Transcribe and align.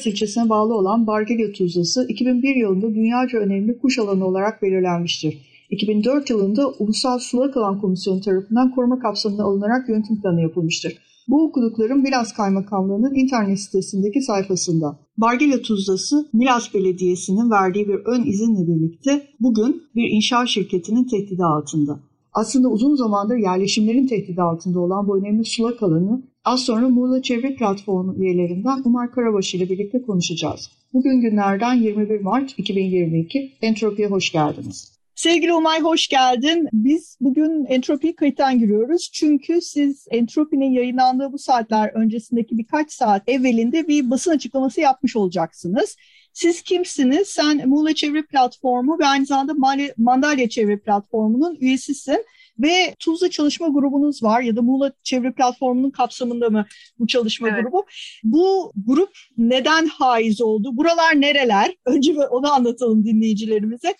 Milas 0.00 0.14
ilçesine 0.14 0.48
bağlı 0.48 0.74
olan 0.74 1.06
Bargelya 1.06 1.52
Tuzlası 1.52 2.06
2001 2.08 2.56
yılında 2.56 2.94
dünyaca 2.94 3.38
önemli 3.38 3.78
kuş 3.78 3.98
alanı 3.98 4.26
olarak 4.26 4.62
belirlenmiştir. 4.62 5.38
2004 5.70 6.30
yılında 6.30 6.68
Ulusal 6.78 7.18
Sulak 7.18 7.56
Alan 7.56 7.80
Komisyonu 7.80 8.20
tarafından 8.20 8.74
koruma 8.74 8.98
kapsamına 8.98 9.44
alınarak 9.44 9.88
yönetim 9.88 10.22
planı 10.22 10.40
yapılmıştır. 10.40 10.98
Bu 11.28 11.44
okuduklarım 11.44 12.02
Milas 12.02 12.32
Kaymakamlığı'nın 12.32 13.14
internet 13.14 13.60
sitesindeki 13.60 14.22
sayfasında. 14.22 14.98
Bargelya 15.18 15.62
Tuzlası, 15.62 16.28
Milas 16.32 16.74
Belediyesi'nin 16.74 17.50
verdiği 17.50 17.88
bir 17.88 17.98
ön 18.06 18.24
izinle 18.24 18.66
birlikte 18.66 19.22
bugün 19.40 19.82
bir 19.94 20.08
inşaat 20.10 20.48
şirketinin 20.48 21.04
tehdidi 21.04 21.44
altında. 21.44 22.00
Aslında 22.32 22.68
uzun 22.68 22.96
zamandır 22.96 23.36
yerleşimlerin 23.36 24.06
tehdidi 24.06 24.42
altında 24.42 24.80
olan 24.80 25.08
bu 25.08 25.18
önemli 25.18 25.44
sulak 25.44 25.82
alanı 25.82 26.22
az 26.44 26.60
sonra 26.60 26.88
Muğla 26.88 27.22
Çevre 27.22 27.54
Platformu 27.54 28.14
üyelerinden 28.14 28.82
Umar 28.84 29.12
Karabaş 29.12 29.54
ile 29.54 29.70
birlikte 29.70 30.02
konuşacağız. 30.02 30.70
Bugün 30.92 31.20
günlerden 31.20 31.74
21 31.74 32.20
Mart 32.20 32.58
2022. 32.58 33.52
Entropi'ye 33.62 34.08
hoş 34.08 34.32
geldiniz. 34.32 34.92
Sevgili 35.14 35.52
Umay 35.52 35.80
hoş 35.80 36.08
geldin. 36.08 36.68
Biz 36.72 37.16
bugün 37.20 37.64
entropiyi 37.64 38.14
kayıttan 38.16 38.58
giriyoruz. 38.58 39.10
Çünkü 39.12 39.60
siz 39.60 40.06
entropinin 40.10 40.70
yayınlandığı 40.70 41.32
bu 41.32 41.38
saatler 41.38 41.90
öncesindeki 41.94 42.58
birkaç 42.58 42.92
saat 42.92 43.28
evvelinde 43.28 43.88
bir 43.88 44.10
basın 44.10 44.30
açıklaması 44.30 44.80
yapmış 44.80 45.16
olacaksınız. 45.16 45.96
Siz 46.32 46.62
kimsiniz? 46.62 47.28
Sen 47.28 47.68
Muğla 47.68 47.94
Çevre 47.94 48.22
Platformu 48.22 48.98
ve 48.98 49.06
aynı 49.06 49.26
zamanda 49.26 49.52
Mandalya 49.96 50.48
Çevre 50.48 50.78
Platformu'nun 50.78 51.56
üyesisin 51.60 52.24
ve 52.62 52.94
Tuzla 52.98 53.30
Çalışma 53.30 53.68
Grubunuz 53.68 54.22
var 54.22 54.40
ya 54.40 54.56
da 54.56 54.62
Muğla 54.62 54.92
Çevre 55.02 55.32
Platformu'nun 55.32 55.90
kapsamında 55.90 56.50
mı 56.50 56.66
bu 56.98 57.06
çalışma 57.06 57.48
evet. 57.48 57.62
grubu? 57.62 57.86
Bu 58.24 58.72
grup 58.86 59.12
neden 59.38 59.86
haiz 59.86 60.40
oldu? 60.40 60.76
Buralar 60.76 61.20
nereler? 61.20 61.74
Önce 61.86 62.12
onu 62.12 62.52
anlatalım 62.52 63.04
dinleyicilerimize. 63.04 63.94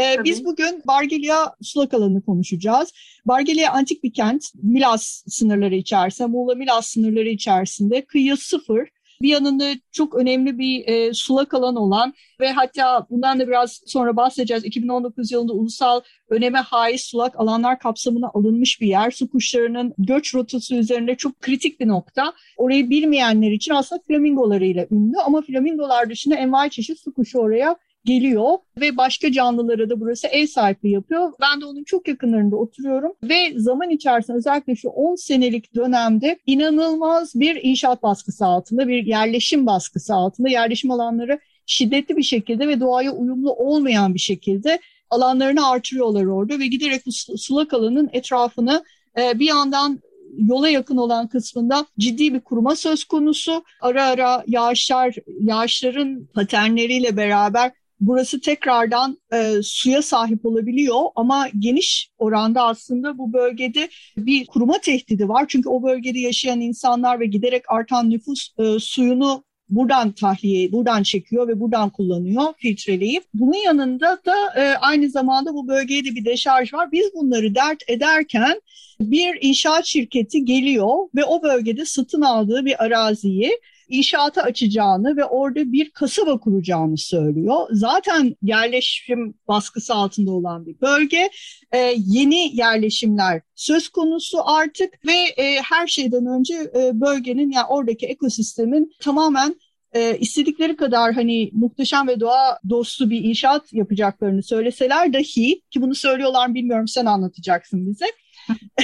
Ee, 0.00 0.16
biz 0.24 0.44
bugün 0.44 0.82
Bargelya 0.86 1.54
sulak 1.62 1.94
alanı 1.94 2.22
konuşacağız. 2.22 2.92
Bargelya 3.26 3.72
antik 3.72 4.04
bir 4.04 4.12
kent, 4.12 4.44
Milas 4.62 5.24
sınırları 5.28 5.74
içerisinde, 5.74 6.28
Muğla 6.28 6.54
Milas 6.54 6.86
sınırları 6.86 7.28
içerisinde 7.28 8.04
kıyı 8.04 8.36
sıfır. 8.36 8.88
Bir 9.22 9.28
yanında 9.28 9.72
çok 9.92 10.14
önemli 10.14 10.58
bir 10.58 10.88
e, 10.88 11.14
sulak 11.14 11.54
alan 11.54 11.76
olan 11.76 12.14
ve 12.40 12.52
hatta 12.52 13.06
bundan 13.10 13.40
da 13.40 13.48
biraz 13.48 13.80
sonra 13.86 14.16
bahsedeceğiz. 14.16 14.64
2019 14.64 15.32
yılında 15.32 15.52
ulusal 15.52 16.00
öneme 16.28 16.58
haiz 16.58 17.00
sulak 17.00 17.40
alanlar 17.40 17.78
kapsamına 17.78 18.30
alınmış 18.34 18.80
bir 18.80 18.86
yer. 18.86 19.10
Su 19.10 19.30
kuşlarının 19.30 19.94
göç 19.98 20.34
rotası 20.34 20.74
üzerinde 20.74 21.14
çok 21.14 21.40
kritik 21.40 21.80
bir 21.80 21.88
nokta. 21.88 22.32
Orayı 22.56 22.90
bilmeyenler 22.90 23.50
için 23.50 23.74
aslında 23.74 24.02
flamingolarıyla 24.08 24.86
ünlü 24.90 25.18
ama 25.26 25.42
flamingolar 25.42 26.10
dışında 26.10 26.34
envai 26.34 26.70
çeşit 26.70 26.98
su 26.98 27.14
kuşu 27.14 27.38
oraya 27.38 27.76
geliyor 28.04 28.58
ve 28.80 28.96
başka 28.96 29.32
canlılara 29.32 29.90
da 29.90 30.00
burası 30.00 30.26
ev 30.26 30.46
sahipliği 30.46 30.92
yapıyor. 30.92 31.32
Ben 31.40 31.60
de 31.60 31.64
onun 31.64 31.84
çok 31.84 32.08
yakınlarında 32.08 32.56
oturuyorum 32.56 33.12
ve 33.22 33.52
zaman 33.56 33.90
içerisinde 33.90 34.36
özellikle 34.36 34.76
şu 34.76 34.88
10 34.88 35.14
senelik 35.14 35.74
dönemde 35.74 36.38
inanılmaz 36.46 37.32
bir 37.34 37.60
inşaat 37.62 38.02
baskısı 38.02 38.46
altında, 38.46 38.88
bir 38.88 39.06
yerleşim 39.06 39.66
baskısı 39.66 40.14
altında 40.14 40.48
yerleşim 40.48 40.90
alanları 40.90 41.38
şiddetli 41.66 42.16
bir 42.16 42.22
şekilde 42.22 42.68
ve 42.68 42.80
doğaya 42.80 43.12
uyumlu 43.12 43.52
olmayan 43.52 44.14
bir 44.14 44.18
şekilde 44.18 44.80
alanlarını 45.10 45.68
artırıyorlar 45.68 46.24
orada 46.24 46.58
ve 46.58 46.66
giderek 46.66 47.02
sulak 47.36 47.74
alanın 47.74 48.10
etrafını 48.12 48.84
e, 49.18 49.38
bir 49.38 49.46
yandan 49.46 50.00
yola 50.38 50.68
yakın 50.68 50.96
olan 50.96 51.28
kısmında 51.28 51.86
ciddi 51.98 52.34
bir 52.34 52.40
kuruma 52.40 52.76
söz 52.76 53.04
konusu. 53.04 53.64
Ara 53.80 54.06
ara 54.06 54.44
yağışlar, 54.46 55.14
yağışların 55.40 56.28
paternleriyle 56.34 57.16
beraber 57.16 57.72
burası 58.00 58.40
tekrardan 58.40 59.18
e, 59.32 59.54
suya 59.62 60.02
sahip 60.02 60.46
olabiliyor 60.46 61.00
ama 61.16 61.48
geniş 61.58 62.10
oranda 62.18 62.62
aslında 62.62 63.18
bu 63.18 63.32
bölgede 63.32 63.88
bir 64.16 64.46
kuruma 64.46 64.78
tehdidi 64.78 65.28
var. 65.28 65.44
Çünkü 65.48 65.68
o 65.68 65.82
bölgede 65.82 66.18
yaşayan 66.18 66.60
insanlar 66.60 67.20
ve 67.20 67.26
giderek 67.26 67.62
artan 67.68 68.10
nüfus 68.10 68.48
e, 68.58 68.78
suyunu 68.78 69.44
buradan 69.70 70.12
tahliye, 70.12 70.72
buradan 70.72 71.02
çekiyor 71.02 71.48
ve 71.48 71.60
buradan 71.60 71.90
kullanıyor 71.90 72.44
filtreleyip. 72.58 73.24
Bunun 73.34 73.64
yanında 73.64 74.18
da 74.26 74.34
e, 74.56 74.74
aynı 74.76 75.10
zamanda 75.10 75.54
bu 75.54 75.68
bölgeye 75.68 76.04
de 76.04 76.14
bir 76.14 76.24
deşarj 76.24 76.74
var. 76.74 76.92
Biz 76.92 77.14
bunları 77.14 77.54
dert 77.54 77.82
ederken 77.88 78.60
bir 79.00 79.38
inşaat 79.40 79.84
şirketi 79.86 80.44
geliyor 80.44 80.96
ve 81.14 81.24
o 81.24 81.42
bölgede 81.42 81.84
satın 81.84 82.20
aldığı 82.20 82.64
bir 82.64 82.84
araziyi 82.84 83.50
inşaata 83.90 84.42
açacağını 84.42 85.16
ve 85.16 85.24
orada 85.24 85.72
bir 85.72 85.90
kasaba 85.90 86.38
kuracağını 86.38 86.98
söylüyor. 86.98 87.68
Zaten 87.70 88.36
yerleşim 88.42 89.34
baskısı 89.48 89.94
altında 89.94 90.30
olan 90.30 90.66
bir 90.66 90.80
bölge. 90.80 91.30
E, 91.72 91.94
yeni 91.96 92.56
yerleşimler 92.56 93.42
söz 93.54 93.88
konusu 93.88 94.38
artık 94.48 95.06
ve 95.06 95.42
e, 95.42 95.60
her 95.62 95.86
şeyden 95.86 96.26
önce 96.26 96.54
e, 96.54 97.00
bölgenin 97.00 97.50
yani 97.50 97.66
oradaki 97.66 98.06
ekosistemin 98.06 98.92
tamamen 99.00 99.56
e, 99.92 100.18
istedikleri 100.18 100.76
kadar 100.76 101.12
hani 101.12 101.50
muhteşem 101.52 102.08
ve 102.08 102.20
doğa 102.20 102.58
dostu 102.68 103.10
bir 103.10 103.24
inşaat 103.24 103.72
yapacaklarını 103.72 104.42
söyleseler 104.42 105.12
dahi 105.12 105.62
ki 105.70 105.82
bunu 105.82 105.94
söylüyorlar 105.94 106.54
bilmiyorum 106.54 106.88
sen 106.88 107.06
anlatacaksın 107.06 107.86
bize 107.86 108.06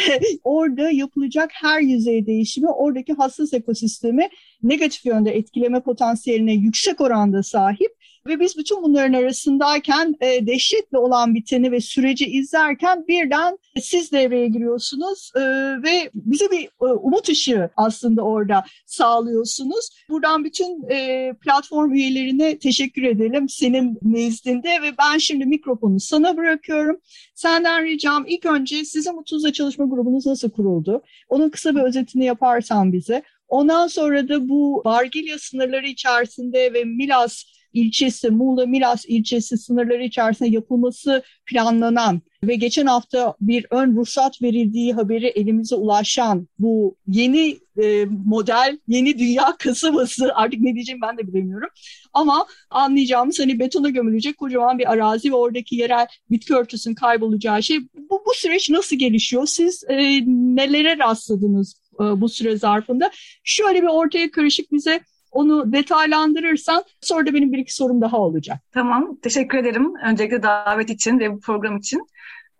orada 0.45 0.91
yapılacak 0.91 1.51
her 1.55 1.81
yüzey 1.81 2.27
değişimi 2.27 2.69
oradaki 2.69 3.13
hassas 3.13 3.55
ekosistemi 3.55 4.29
negatif 4.63 5.07
yönde 5.07 5.31
etkileme 5.31 5.81
potansiyeline 5.81 6.53
yüksek 6.53 7.01
oranda 7.01 7.43
sahip 7.43 7.96
ve 8.27 8.41
biz 8.41 8.59
bütün 8.59 8.83
bunların 8.83 9.13
arasındayken 9.13 10.17
e, 10.21 10.47
dehşetle 10.47 10.99
olan 10.99 11.35
biteni 11.35 11.73
ve 11.73 11.81
süreci 11.81 12.27
izlerken 12.27 13.07
birden 13.09 13.59
siz 13.81 14.13
devreye 14.13 14.49
giriyorsunuz 14.49 15.33
e, 15.37 15.41
ve 15.83 16.11
bize 16.15 16.51
bir 16.51 16.65
e, 16.65 16.85
umut 16.85 17.29
ışığı 17.29 17.71
aslında 17.77 18.23
orada 18.23 18.65
sağlıyorsunuz. 18.87 19.89
Buradan 20.09 20.45
bütün 20.45 20.91
e, 20.91 21.33
platform 21.41 21.93
üyelerine 21.93 22.59
teşekkür 22.59 23.03
edelim 23.03 23.49
senin 23.49 23.99
nezdinde 24.03 24.69
ve 24.83 24.99
ben 24.99 25.19
şimdi 25.19 25.47
mikrofonu 25.47 26.01
sana 26.01 26.37
bırakıyorum. 26.37 27.01
Senden 27.35 27.85
ricam 27.85 28.25
ilk 28.29 28.47
önce 28.47 28.85
sizin 28.85 29.15
Mutuz'la 29.15 29.53
çalışma 29.53 29.85
grubunuz 29.85 30.27
nasıl 30.27 30.51
kuruldu? 30.51 31.03
Onun 31.29 31.51
kısa 31.51 31.75
bir 31.75 31.81
özetini 31.81 32.25
yaparsan 32.25 32.93
bize. 32.93 33.23
Ondan 33.49 33.87
sonra 33.87 34.29
da 34.29 34.49
bu 34.49 34.83
Bargilya 34.85 35.39
sınırları 35.39 35.87
içerisinde 35.87 36.75
ve 36.75 36.85
Milas 36.85 37.45
ilçesi, 37.77 38.31
Muğla 38.31 38.67
Milas 38.67 39.05
ilçesi 39.09 39.59
sınırları 39.59 40.05
içerisinde 40.05 40.49
yapılması 40.49 41.23
planlanan 41.47 42.23
ve 42.45 42.55
geçen 42.55 42.87
hafta 42.87 43.35
bir 43.41 43.67
ön 43.71 43.97
ruhsat 43.97 44.43
verildiği 44.43 44.93
haberi 44.93 45.27
elimize 45.27 45.75
ulaşan 45.75 46.49
bu 46.59 46.97
yeni 47.09 47.59
e, 47.83 48.05
model, 48.27 48.79
yeni 48.89 49.19
dünya 49.19 49.57
kasabası 49.59 50.31
artık 50.35 50.61
ne 50.61 50.75
diyeceğim 50.75 51.01
ben 51.03 51.19
de 51.19 51.27
bilemiyorum. 51.27 51.69
Ama 52.13 52.47
anlayacağımız 52.71 53.41
hani 53.41 53.59
betona 53.59 53.89
gömülecek 53.89 54.39
kocaman 54.39 54.79
bir 54.79 54.93
arazi 54.93 55.31
ve 55.31 55.37
oradaki 55.37 55.77
yerel 55.77 56.07
bitki 56.31 56.55
örtüsünün 56.55 56.95
kaybolacağı 56.95 57.63
şey. 57.63 57.79
Bu, 58.11 58.23
bu 58.27 58.35
süreç 58.35 58.71
nasıl 58.71 58.97
gelişiyor? 58.97 59.47
Siz 59.47 59.85
e, 59.89 59.97
nelere 60.27 60.99
rastladınız 60.99 61.75
e, 61.95 62.21
bu 62.21 62.29
süre 62.29 62.57
zarfında? 62.57 63.11
Şöyle 63.45 63.83
bir 63.83 63.89
ortaya 63.89 64.31
karışık 64.31 64.73
bize 64.73 65.01
onu 65.37 65.73
detaylandırırsan 65.73 66.85
sonra 67.01 67.27
da 67.27 67.35
benim 67.35 67.53
bir 67.53 67.59
iki 67.59 67.75
sorum 67.75 68.01
daha 68.01 68.17
olacak. 68.19 68.59
Tamam, 68.73 69.17
teşekkür 69.23 69.59
ederim. 69.59 69.93
Öncelikle 70.05 70.43
davet 70.43 70.91
için 70.91 71.19
ve 71.19 71.33
bu 71.33 71.41
program 71.41 71.77
için. 71.77 72.07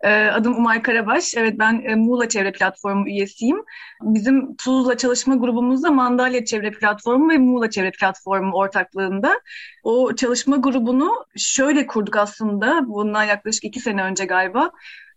Ee, 0.01 0.25
adım 0.25 0.55
Umay 0.55 0.81
Karabaş. 0.81 1.33
Evet 1.37 1.55
ben 1.59 1.81
e, 1.85 1.95
Muğla 1.95 2.29
Çevre 2.29 2.51
Platformu 2.51 3.07
üyesiyim. 3.07 3.57
Bizim 4.01 4.55
Tuzla 4.55 4.97
çalışma 4.97 5.35
grubumuzda 5.35 5.91
Mandalya 5.91 6.45
Çevre 6.45 6.71
Platformu 6.71 7.29
ve 7.29 7.37
Muğla 7.37 7.69
Çevre 7.69 7.91
Platformu 7.91 8.57
ortaklığında. 8.57 9.41
O 9.83 10.15
çalışma 10.15 10.57
grubunu 10.57 11.11
şöyle 11.37 11.87
kurduk 11.87 12.15
aslında. 12.15 12.81
Bundan 12.87 13.23
yaklaşık 13.23 13.63
iki 13.63 13.79
sene 13.79 14.03
önce 14.03 14.25
galiba 14.25 14.71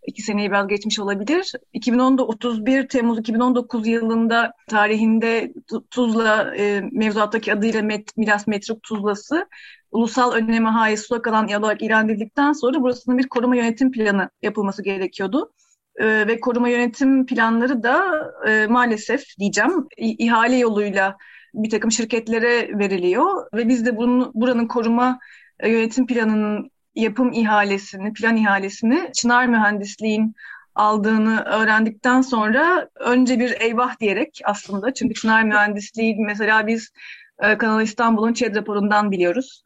iki 0.07 0.21
seneyi 0.21 0.51
biraz 0.51 0.67
geçmiş 0.67 0.99
olabilir. 0.99 1.51
2010'da 1.73 2.23
31 2.23 2.87
Temmuz 2.87 3.19
2019 3.19 3.87
yılında 3.87 4.53
tarihinde 4.69 5.53
Tuzla 5.91 6.55
e, 6.55 6.81
mevzuattaki 6.91 7.53
adıyla 7.53 7.81
Met, 7.81 8.17
Milas 8.17 8.47
Metruk 8.47 8.83
Tuzlası 8.83 9.47
ulusal 9.91 10.31
öneme 10.31 10.69
haiz 10.69 11.01
sulak 11.01 11.27
alan 11.27 11.53
olarak 11.53 11.81
ilan 11.81 12.09
edildikten 12.09 12.53
sonra 12.53 12.81
burasının 12.81 13.17
bir 13.17 13.27
koruma 13.27 13.55
yönetim 13.55 13.91
planı 13.91 14.29
yapılması 14.41 14.83
gerekiyordu. 14.83 15.51
E, 15.95 16.05
ve 16.05 16.39
koruma 16.39 16.69
yönetim 16.69 17.25
planları 17.25 17.83
da 17.83 18.23
e, 18.47 18.67
maalesef 18.67 19.23
diyeceğim 19.39 19.87
ihale 19.97 20.55
yoluyla 20.55 21.17
bir 21.53 21.69
takım 21.69 21.91
şirketlere 21.91 22.79
veriliyor 22.79 23.47
ve 23.53 23.67
biz 23.67 23.85
de 23.85 23.97
bunun, 23.97 24.31
buranın 24.33 24.67
koruma 24.67 25.19
e, 25.59 25.69
yönetim 25.69 26.07
planının 26.07 26.71
yapım 26.95 27.31
ihalesini, 27.33 28.13
plan 28.13 28.37
ihalesini 28.37 29.11
Çınar 29.13 29.45
Mühendisliğin 29.45 30.35
aldığını 30.75 31.43
öğrendikten 31.43 32.21
sonra 32.21 32.89
önce 32.95 33.39
bir 33.39 33.61
eyvah 33.61 33.99
diyerek 33.99 34.41
aslında 34.45 34.93
çünkü 34.93 35.13
Çınar 35.13 35.43
Mühendisliği 35.43 36.15
mesela 36.19 36.67
biz 36.67 36.91
e, 37.39 37.57
Kanal 37.57 37.81
İstanbul'un 37.81 38.33
ÇED 38.33 38.55
raporundan 38.55 39.11
biliyoruz 39.11 39.63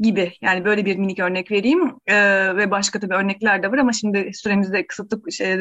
gibi. 0.00 0.32
Yani 0.42 0.64
böyle 0.64 0.84
bir 0.84 0.96
minik 0.96 1.18
örnek 1.18 1.50
vereyim 1.50 1.94
ee, 2.06 2.56
ve 2.56 2.70
başka 2.70 3.00
tabii 3.00 3.14
örnekler 3.14 3.62
de 3.62 3.72
var 3.72 3.78
ama 3.78 3.92
şimdi 3.92 4.30
süremizi 4.34 4.86
kısıtlı 4.86 5.32
şey, 5.32 5.56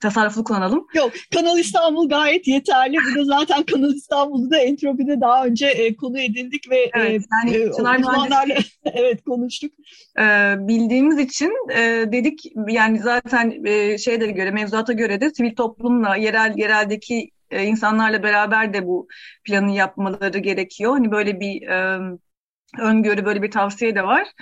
tasarruflu 0.00 0.44
kullanalım. 0.44 0.86
Yok, 0.94 1.12
Kanal 1.34 1.58
İstanbul 1.58 2.08
gayet 2.08 2.46
yeterli. 2.46 2.96
Burada 2.96 3.24
zaten 3.24 3.62
Kanal 3.62 3.94
İstanbul'u 3.94 4.50
da 4.50 4.58
entropide 4.58 5.20
daha 5.20 5.46
önce 5.46 5.66
e, 5.66 5.96
konu 5.96 6.20
edindik 6.20 6.70
ve 6.70 6.90
evet, 6.94 7.22
e, 7.22 7.24
yani 7.32 7.56
e, 7.56 7.70
uzmanlarla 7.70 8.54
evet 8.84 9.24
konuştuk. 9.24 9.72
E, 10.18 10.22
bildiğimiz 10.58 11.18
için 11.18 11.52
e, 11.72 12.04
dedik 12.12 12.52
yani 12.68 12.98
zaten 12.98 13.64
e, 13.64 13.98
şeye 13.98 14.20
de 14.20 14.26
göre 14.26 14.50
mevzuata 14.50 14.92
göre 14.92 15.20
de 15.20 15.30
sivil 15.30 15.54
toplumla 15.54 16.16
yerel 16.16 16.52
yereldeki 16.56 17.30
e, 17.50 17.64
insanlarla 17.64 18.22
beraber 18.22 18.74
de 18.74 18.86
bu 18.86 19.08
planı 19.44 19.70
yapmaları 19.70 20.38
gerekiyor. 20.38 20.92
Hani 20.92 21.10
böyle 21.10 21.40
bir 21.40 21.62
e, 21.62 22.00
öngörü 22.78 23.24
böyle 23.24 23.42
bir 23.42 23.50
tavsiye 23.50 23.94
de 23.94 24.04
var. 24.04 24.32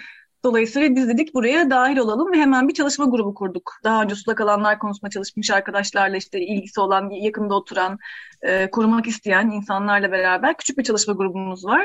Dolayısıyla 0.44 0.96
biz 0.96 1.08
dedik 1.08 1.34
buraya 1.34 1.70
dahil 1.70 1.96
olalım 1.96 2.32
ve 2.32 2.36
hemen 2.36 2.68
bir 2.68 2.74
çalışma 2.74 3.04
grubu 3.04 3.34
kurduk. 3.34 3.72
Daha 3.84 4.02
önce 4.02 4.14
sulak 4.14 4.40
alanlar 4.40 4.78
konusunda 4.78 5.10
çalışmış 5.10 5.50
arkadaşlarla 5.50 6.16
işte 6.16 6.40
ilgisi 6.40 6.80
olan, 6.80 7.10
yakında 7.10 7.54
oturan, 7.54 7.98
e, 8.42 8.70
korumak 8.70 9.06
isteyen 9.06 9.50
insanlarla 9.50 10.12
beraber 10.12 10.56
küçük 10.56 10.78
bir 10.78 10.84
çalışma 10.84 11.14
grubumuz 11.14 11.64
var. 11.64 11.84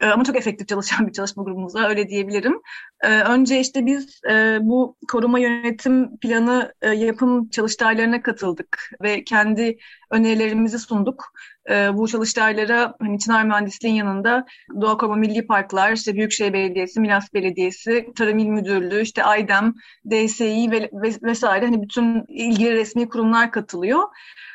E, 0.00 0.06
ama 0.06 0.24
çok 0.24 0.36
efektif 0.36 0.68
çalışan 0.68 1.06
bir 1.06 1.12
çalışma 1.12 1.42
grubumuz 1.42 1.74
var 1.74 1.88
öyle 1.88 2.08
diyebilirim. 2.08 2.60
E, 3.00 3.20
önce 3.20 3.60
işte 3.60 3.86
biz 3.86 4.20
e, 4.30 4.58
bu 4.62 4.96
koruma 5.08 5.38
yönetim 5.38 6.18
planı 6.18 6.74
e, 6.82 6.88
yapım 6.90 7.48
çalıştaylarına 7.48 8.22
katıldık 8.22 8.90
ve 9.02 9.24
kendi 9.24 9.78
önerilerimizi 10.10 10.78
sunduk. 10.78 11.32
E, 11.70 11.96
bu 11.96 12.08
çalıştaylara 12.08 12.94
hani 13.00 13.18
Çınar 13.18 13.44
Mühendisliğin 13.44 13.94
yanında 13.94 14.46
Doğa 14.80 14.96
Koruma 14.96 15.16
Milli 15.16 15.46
Parklar, 15.46 15.92
işte 15.92 16.14
Büyükşehir 16.14 16.52
Belediyesi, 16.52 17.00
Milas 17.00 17.34
Belediyesi, 17.34 18.12
Tarım 18.16 18.38
İl 18.38 18.46
Müdürlüğü, 18.46 19.02
işte 19.02 19.24
AYDEM, 19.24 19.74
DSİ 20.10 20.68
ve, 20.70 20.90
ve 20.92 21.10
vesaire 21.22 21.66
hani 21.66 21.82
bütün 21.82 22.24
ilgili 22.28 22.72
resmi 22.72 23.08
kurumlar 23.08 23.52
katılıyor. 23.52 24.02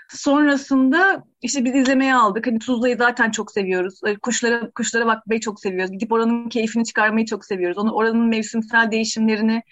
Sonrasında 0.09 1.24
işte 1.42 1.65
biz 1.65 1.75
izlemeye 1.75 2.15
aldık. 2.15 2.48
Hani 2.48 2.59
Tuzla'yı 2.59 2.98
zaten 2.98 3.31
çok 3.31 3.51
seviyoruz. 3.51 4.01
Kuşlara 4.21 4.71
kuşlara 4.71 5.06
bakmayı 5.06 5.39
çok 5.39 5.59
seviyoruz. 5.59 5.92
Gidip 5.92 6.12
oranın 6.12 6.50
keyfini 6.50 6.86
çıkarmayı 6.86 7.25
çok 7.25 7.45
seviyoruz. 7.45 7.77
Onu 7.77 7.92
oranın 7.92 8.27
mevsimsel 8.27 8.92
değişimlerini 8.92 9.63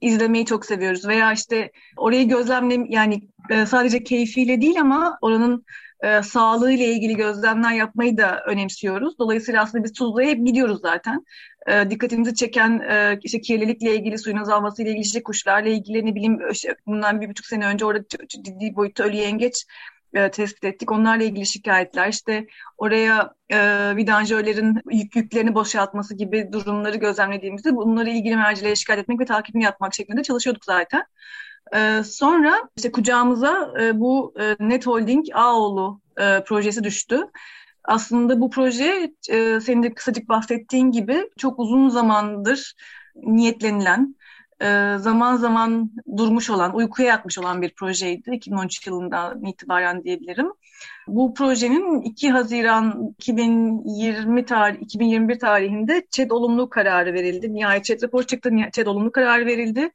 izlemeyi 0.00 0.46
çok 0.46 0.66
seviyoruz. 0.66 1.08
Veya 1.08 1.32
işte 1.32 1.70
orayı 1.96 2.28
gözlemle 2.28 2.86
yani 2.88 3.28
e, 3.50 3.66
sadece 3.66 4.04
keyfiyle 4.04 4.60
değil 4.60 4.80
ama 4.80 5.18
oranın 5.20 5.64
e, 6.00 6.22
sağlığı 6.22 6.72
ile 6.72 6.84
ilgili 6.84 7.16
gözlemler 7.16 7.72
yapmayı 7.72 8.16
da 8.16 8.42
önemsiyoruz. 8.46 9.18
Dolayısıyla 9.18 9.62
aslında 9.62 9.84
biz 9.84 9.92
Tuzla'ya 9.92 10.28
hep 10.28 10.46
gidiyoruz 10.46 10.80
zaten. 10.80 11.24
E, 11.66 11.90
dikkatimizi 11.90 12.34
çeken 12.34 12.78
e, 12.78 13.18
işte 13.22 13.40
kirlilikle 13.40 13.94
ilgili, 13.94 14.18
suyun 14.18 14.36
azalması 14.36 14.82
ile 14.82 14.90
ilgili, 14.90 15.04
işte 15.04 15.22
kuşlarla 15.22 15.68
ilgili 15.68 16.06
ne 16.06 16.14
bileyim 16.14 16.38
işte 16.50 16.76
bundan 16.86 17.20
bir 17.20 17.28
buçuk 17.28 17.46
sene 17.46 17.66
önce 17.66 17.84
orada 17.84 18.04
ciddi 18.28 18.74
boyutta 18.76 19.04
ölü 19.04 19.16
yengeç 19.16 19.66
e, 20.14 20.30
tespit 20.30 20.64
ettik. 20.64 20.92
Onlarla 20.92 21.24
ilgili 21.24 21.46
şikayetler, 21.46 22.08
işte 22.08 22.46
oraya 22.78 23.34
e, 23.50 23.58
vidanjörlerin 23.96 24.80
yük, 24.90 25.16
yüklerini 25.16 25.54
boşaltması 25.54 26.14
gibi 26.14 26.48
durumları 26.52 26.96
gözlemlediğimizde 26.96 27.76
bunları 27.76 28.10
ilgili 28.10 28.36
mercilere 28.36 28.76
şikayet 28.76 29.02
etmek 29.02 29.20
ve 29.20 29.24
takibini 29.24 29.64
yapmak 29.64 29.94
şeklinde 29.94 30.22
çalışıyorduk 30.22 30.64
zaten. 30.64 31.04
E, 31.74 32.02
sonra 32.04 32.54
işte 32.76 32.92
kucağımıza 32.92 33.72
e, 33.80 34.00
bu 34.00 34.34
e, 34.40 34.56
Net 34.68 34.86
Holding 34.86 35.26
Ağoğlu 35.34 36.00
e, 36.20 36.44
projesi 36.44 36.84
düştü. 36.84 37.20
Aslında 37.84 38.40
bu 38.40 38.50
proje 38.50 39.12
e, 39.30 39.60
senin 39.60 39.82
de 39.82 39.94
kısacık 39.94 40.28
bahsettiğin 40.28 40.90
gibi 40.90 41.30
çok 41.36 41.58
uzun 41.58 41.88
zamandır 41.88 42.74
niyetlenilen, 43.16 44.16
e, 44.62 44.96
zaman 44.98 45.36
zaman 45.36 45.90
durmuş 46.16 46.50
olan, 46.50 46.74
uykuya 46.74 47.08
yatmış 47.08 47.38
olan 47.38 47.62
bir 47.62 47.74
projeydi 47.74 48.30
2013 48.30 48.86
yılından 48.86 49.44
itibaren 49.44 50.04
diyebilirim. 50.04 50.52
Bu 51.08 51.34
projenin 51.34 52.02
2 52.02 52.30
Haziran 52.30 53.14
2020 53.18 54.44
tarih 54.44 54.80
2021 54.80 55.38
tarihinde 55.38 56.06
ÇED 56.10 56.30
olumlu 56.30 56.70
kararı 56.70 57.12
verildi. 57.12 57.54
Nihayet 57.54 57.84
ÇED 57.84 58.02
rapor 58.02 58.22
çıktı, 58.22 58.50
ÇED 58.72 58.86
olumlu 58.86 59.12
kararı 59.12 59.46
verildi. 59.46 59.90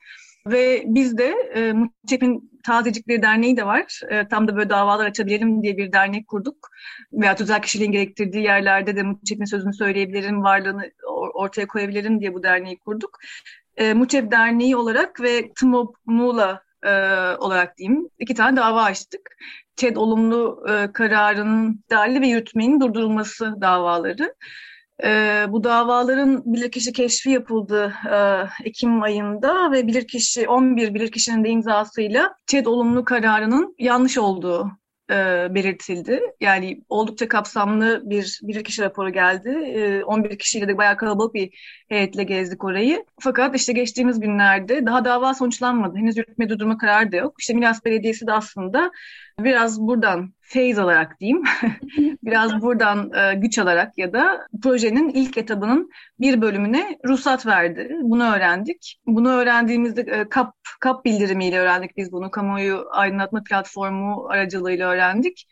Ve 0.47 0.83
biz 0.85 1.17
de 1.17 1.35
e, 1.55 1.73
Muçep'in 1.73 2.51
Tazecikleri 2.63 3.21
Derneği 3.21 3.57
de 3.57 3.65
var. 3.65 4.01
E, 4.09 4.27
tam 4.27 4.47
da 4.47 4.55
böyle 4.55 4.69
davalar 4.69 5.05
açabilelim 5.05 5.63
diye 5.63 5.77
bir 5.77 5.91
dernek 5.91 6.27
kurduk. 6.27 6.69
Veya 7.13 7.35
özel 7.39 7.61
kişiliğin 7.61 7.91
gerektirdiği 7.91 8.43
yerlerde 8.43 8.95
de 8.95 9.03
Muçep'in 9.03 9.45
sözünü 9.45 9.73
söyleyebilirim, 9.73 10.43
varlığını 10.43 10.91
ortaya 11.33 11.67
koyabilirim 11.67 12.19
diye 12.19 12.33
bu 12.33 12.43
derneği 12.43 12.77
kurduk. 12.77 13.19
E, 13.77 13.93
Muçep 13.93 14.31
Derneği 14.31 14.75
olarak 14.75 15.21
ve 15.21 15.51
TMOB 15.53 15.95
Muğla 16.05 16.63
e, 16.83 16.91
olarak 17.39 17.77
diyeyim 17.77 18.09
iki 18.19 18.33
tane 18.33 18.57
dava 18.57 18.83
açtık. 18.83 19.21
ÇED 19.75 19.95
olumlu 19.95 20.65
e, 20.69 20.91
kararının 20.91 21.83
dahili 21.89 22.21
ve 22.21 22.27
yürütmenin 22.27 22.81
durdurulması 22.81 23.55
davaları. 23.61 24.35
E, 25.03 25.45
bu 25.49 25.63
davaların 25.63 26.43
bilirkişi 26.45 26.93
keşfi 26.93 27.29
yapıldı 27.29 27.93
e, 28.11 28.17
Ekim 28.67 29.01
ayında 29.03 29.71
ve 29.71 29.87
bilirkişi 29.87 30.47
11 30.47 30.93
bilirkişinin 30.93 31.43
de 31.43 31.49
imzasıyla 31.49 32.35
ÇED 32.47 32.65
olumlu 32.65 33.05
kararının 33.05 33.75
yanlış 33.79 34.17
olduğu 34.17 34.71
e, 35.11 35.47
belirtildi. 35.55 36.21
Yani 36.39 36.81
oldukça 36.89 37.27
kapsamlı 37.27 38.01
bir 38.05 38.39
bilirkişi 38.43 38.81
raporu 38.81 39.09
geldi. 39.09 39.49
E, 39.49 40.03
11 40.03 40.37
kişiyle 40.37 40.67
de 40.67 40.77
bayağı 40.77 40.97
kalabalık 40.97 41.33
bir 41.33 41.49
heyetle 41.89 42.23
gezdik 42.23 42.63
orayı. 42.63 43.05
Fakat 43.19 43.55
işte 43.55 43.73
geçtiğimiz 43.73 44.19
günlerde 44.19 44.85
daha 44.85 45.05
dava 45.05 45.33
sonuçlanmadı. 45.33 45.97
Henüz 45.97 46.17
yürütme 46.17 46.49
durdurma 46.49 46.77
kararı 46.77 47.11
da 47.11 47.15
yok. 47.15 47.35
İşte 47.39 47.53
Milas 47.53 47.85
Belediyesi 47.85 48.27
de 48.27 48.33
aslında 48.33 48.91
biraz 49.39 49.81
buradan 49.81 50.33
feyz 50.51 50.79
alarak 50.79 51.19
diyeyim, 51.19 51.43
biraz 52.23 52.61
buradan 52.61 53.11
e, 53.13 53.35
güç 53.35 53.59
alarak 53.59 53.97
ya 53.97 54.13
da 54.13 54.47
projenin 54.63 55.09
ilk 55.09 55.37
etabının 55.37 55.89
bir 56.19 56.41
bölümüne 56.41 56.99
ruhsat 57.05 57.45
verdi. 57.45 57.97
Bunu 58.01 58.35
öğrendik. 58.35 58.99
Bunu 59.05 59.29
öğrendiğimizde 59.29 60.01
e, 60.01 60.29
KAP, 60.29 60.55
KAP 60.79 61.05
bildirimiyle 61.05 61.59
öğrendik 61.59 61.97
biz 61.97 62.11
bunu. 62.11 62.31
Kamuoyu 62.31 62.85
aydınlatma 62.91 63.43
platformu 63.43 64.27
aracılığıyla 64.29 64.89
öğrendik. 64.89 65.47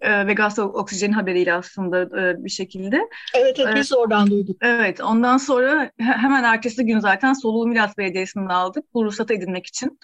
E, 0.00 0.26
ve 0.26 0.32
gaz 0.32 0.58
oksijen 0.58 1.12
haberiyle 1.12 1.54
aslında 1.54 2.02
e, 2.02 2.44
bir 2.44 2.50
şekilde. 2.50 3.00
Evet, 3.34 3.56
evet 3.60 3.76
biz 3.76 3.92
oradan 3.92 4.30
duyduk. 4.30 4.56
Evet, 4.62 5.00
ondan 5.00 5.36
sonra 5.36 5.90
hemen 5.98 6.44
ertesi 6.44 6.86
gün 6.86 6.98
zaten 6.98 7.32
Soluğu 7.32 7.66
Milas 7.66 7.98
Belediyesi'nden 7.98 8.46
aldık 8.46 8.84
bu 8.94 9.04
ruhsatı 9.04 9.34
edinmek 9.34 9.66
için 9.66 9.98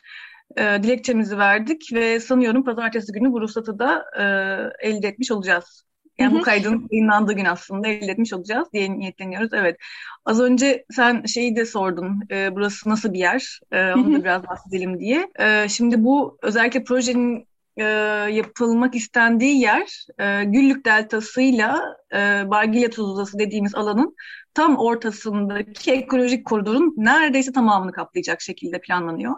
e, 0.57 0.83
dilekçemizi 0.83 1.39
verdik 1.39 1.93
ve 1.93 2.21
sanıyorum 2.21 2.65
pazartesi 2.65 3.13
günü 3.13 3.33
bu 3.33 3.41
ruhsatı 3.41 3.79
da 3.79 4.05
e, 4.19 4.89
elde 4.89 5.09
etmiş 5.09 5.31
olacağız. 5.31 5.87
Yani 6.19 6.39
bu 6.39 6.43
kaydın 6.43 6.87
yayınlandığı 6.91 7.33
gün 7.33 7.45
aslında 7.45 7.89
elde 7.89 8.13
etmiş 8.13 8.33
olacağız 8.33 8.69
diye 8.73 8.99
niyetleniyoruz. 8.99 9.53
Evet. 9.53 9.77
Az 10.25 10.41
önce 10.41 10.85
sen 10.91 11.25
şeyi 11.25 11.57
de 11.57 11.67
sordun. 11.67 12.21
E, 12.31 12.55
burası 12.55 12.91
nasıl 12.91 13.13
bir 13.13 13.19
yer? 13.19 13.61
E, 13.73 13.93
onu 13.93 14.15
da 14.15 14.25
biraz 14.25 14.47
bahsedelim 14.47 15.01
diye. 15.01 15.29
E, 15.41 15.69
şimdi 15.69 16.05
bu 16.05 16.39
özellikle 16.43 16.85
projenin 16.85 17.49
e, 17.77 17.85
yapılmak 18.33 18.95
istendiği 18.95 19.61
yer 19.61 20.07
e, 20.19 20.45
Güllük 20.45 20.85
Deltası'yla 20.85 21.97
e, 22.13 22.17
Bargilya 22.51 22.91
Tuzlası 22.91 23.39
dediğimiz 23.39 23.75
alanın 23.75 24.17
tam 24.55 24.77
ortasındaki 24.77 25.93
ekolojik 25.93 26.47
koridorun 26.47 26.95
neredeyse 26.97 27.53
tamamını 27.53 27.93
kaplayacak 27.93 28.41
şekilde 28.41 28.81
planlanıyor 28.81 29.35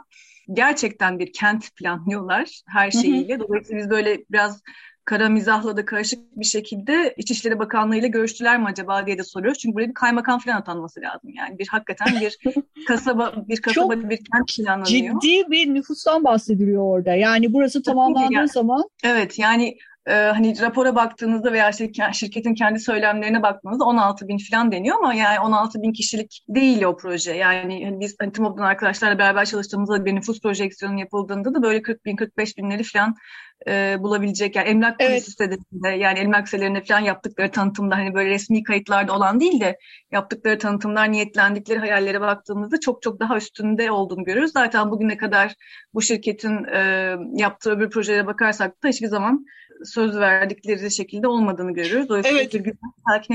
gerçekten 0.52 1.19
bir 1.19 1.33
kent 1.33 1.76
planlıyorlar 1.76 2.61
her 2.67 2.90
şeyiyle. 2.90 3.40
Dolayısıyla 3.40 3.83
biz 3.83 3.90
böyle 3.90 4.25
biraz 4.31 4.62
kara 5.09 5.28
mizahla 5.28 5.76
da 5.76 5.85
karışık 5.85 6.37
bir 6.37 6.45
şekilde 6.45 7.14
İçişleri 7.17 7.59
Bakanlığı 7.59 7.97
ile 7.97 8.09
görüştüler 8.09 8.59
mi 8.59 8.67
acaba 8.67 9.07
diye 9.07 9.19
de 9.19 9.25
soruyoruz. 9.25 9.59
Çünkü 9.59 9.75
buraya 9.75 9.88
bir 9.88 9.95
kaymakam 9.95 10.38
falan 10.38 10.57
atanması 10.57 11.00
lazım. 11.00 11.31
Yani 11.35 11.59
bir 11.59 11.67
hakikaten 11.67 12.21
bir 12.21 12.38
kasaba 12.87 13.33
bir 13.49 13.62
kasaba 13.62 13.95
Çok 13.95 14.11
bir 14.11 14.17
kent 14.17 14.57
planlanıyor. 14.57 15.21
Ciddi 15.21 15.50
bir 15.50 15.75
nüfustan 15.75 16.25
bahsediliyor 16.25 16.83
orada. 16.83 17.14
Yani 17.14 17.52
burası 17.52 17.83
tamamlandığı 17.83 18.35
yani. 18.35 18.49
zaman. 18.49 18.90
Evet 19.05 19.38
yani 19.38 19.78
e, 20.09 20.12
hani 20.12 20.61
rapora 20.61 20.95
baktığınızda 20.95 21.53
veya 21.53 21.73
şirketin 22.12 22.55
kendi 22.55 22.81
söylemlerine 22.81 23.43
baktığınızda 23.43 23.85
16 23.85 24.29
bin 24.29 24.38
falan 24.50 24.73
deniyor 24.73 24.97
ama 24.97 25.15
yani 25.15 25.41
16 25.41 25.83
bin 25.83 25.93
kişilik 25.93 26.45
değil 26.49 26.83
o 26.83 26.97
proje. 26.97 27.33
Yani 27.33 27.85
hani 27.85 28.00
biz 28.00 28.17
hani 28.21 28.33
TİMOB'dan 28.33 28.62
arkadaşlarla 28.62 29.19
beraber 29.19 29.45
çalıştığımızda 29.45 30.05
bir 30.05 30.15
nüfus 30.15 30.41
projeksiyonu 30.41 31.00
yapıldığında 31.00 31.55
da 31.55 31.62
böyle 31.62 31.83
40 31.83 32.05
bin 32.05 32.17
45 32.17 32.57
binleri 32.57 32.83
falan 32.83 33.15
e, 33.67 33.97
bulabilecek 34.00 34.57
yani 34.57 34.69
emlak 34.69 34.97
evet. 34.99 35.25
sitesinde 35.25 35.88
yani 35.88 36.19
emlak 36.19 36.49
sitelerinde 36.49 36.85
falan 36.85 37.00
yaptıkları 37.00 37.50
tanıtımda 37.50 37.97
hani 37.97 38.15
böyle 38.15 38.31
resmi 38.31 38.62
kayıtlarda 38.62 39.17
olan 39.17 39.41
değil 39.41 39.61
de 39.61 39.79
yaptıkları 40.12 40.59
tanıtımlar 40.59 41.12
niyetlendikleri 41.12 41.79
hayallere 41.79 42.21
baktığımızda 42.21 42.81
çok 42.81 43.03
çok 43.03 43.21
daha 43.21 43.37
üstünde 43.37 43.91
olduğunu 43.91 44.25
görüyoruz. 44.25 44.53
Zaten 44.53 44.91
bugüne 44.91 45.17
kadar 45.17 45.55
bu 45.95 46.03
şirketin 46.03 46.65
e, 46.65 47.15
yaptığı 47.35 47.71
öbür 47.71 47.91
projelere 47.91 48.27
bakarsak 48.27 48.83
da 48.83 48.88
hiçbir 48.88 49.09
zaman 49.09 49.47
söz 49.85 50.16
verdikleri 50.16 50.90
şekilde 50.90 51.28
olmadığını 51.28 51.75
görüyoruz. 51.75 52.08
Dolayısıyla 52.08 52.40
evet. 52.40 52.75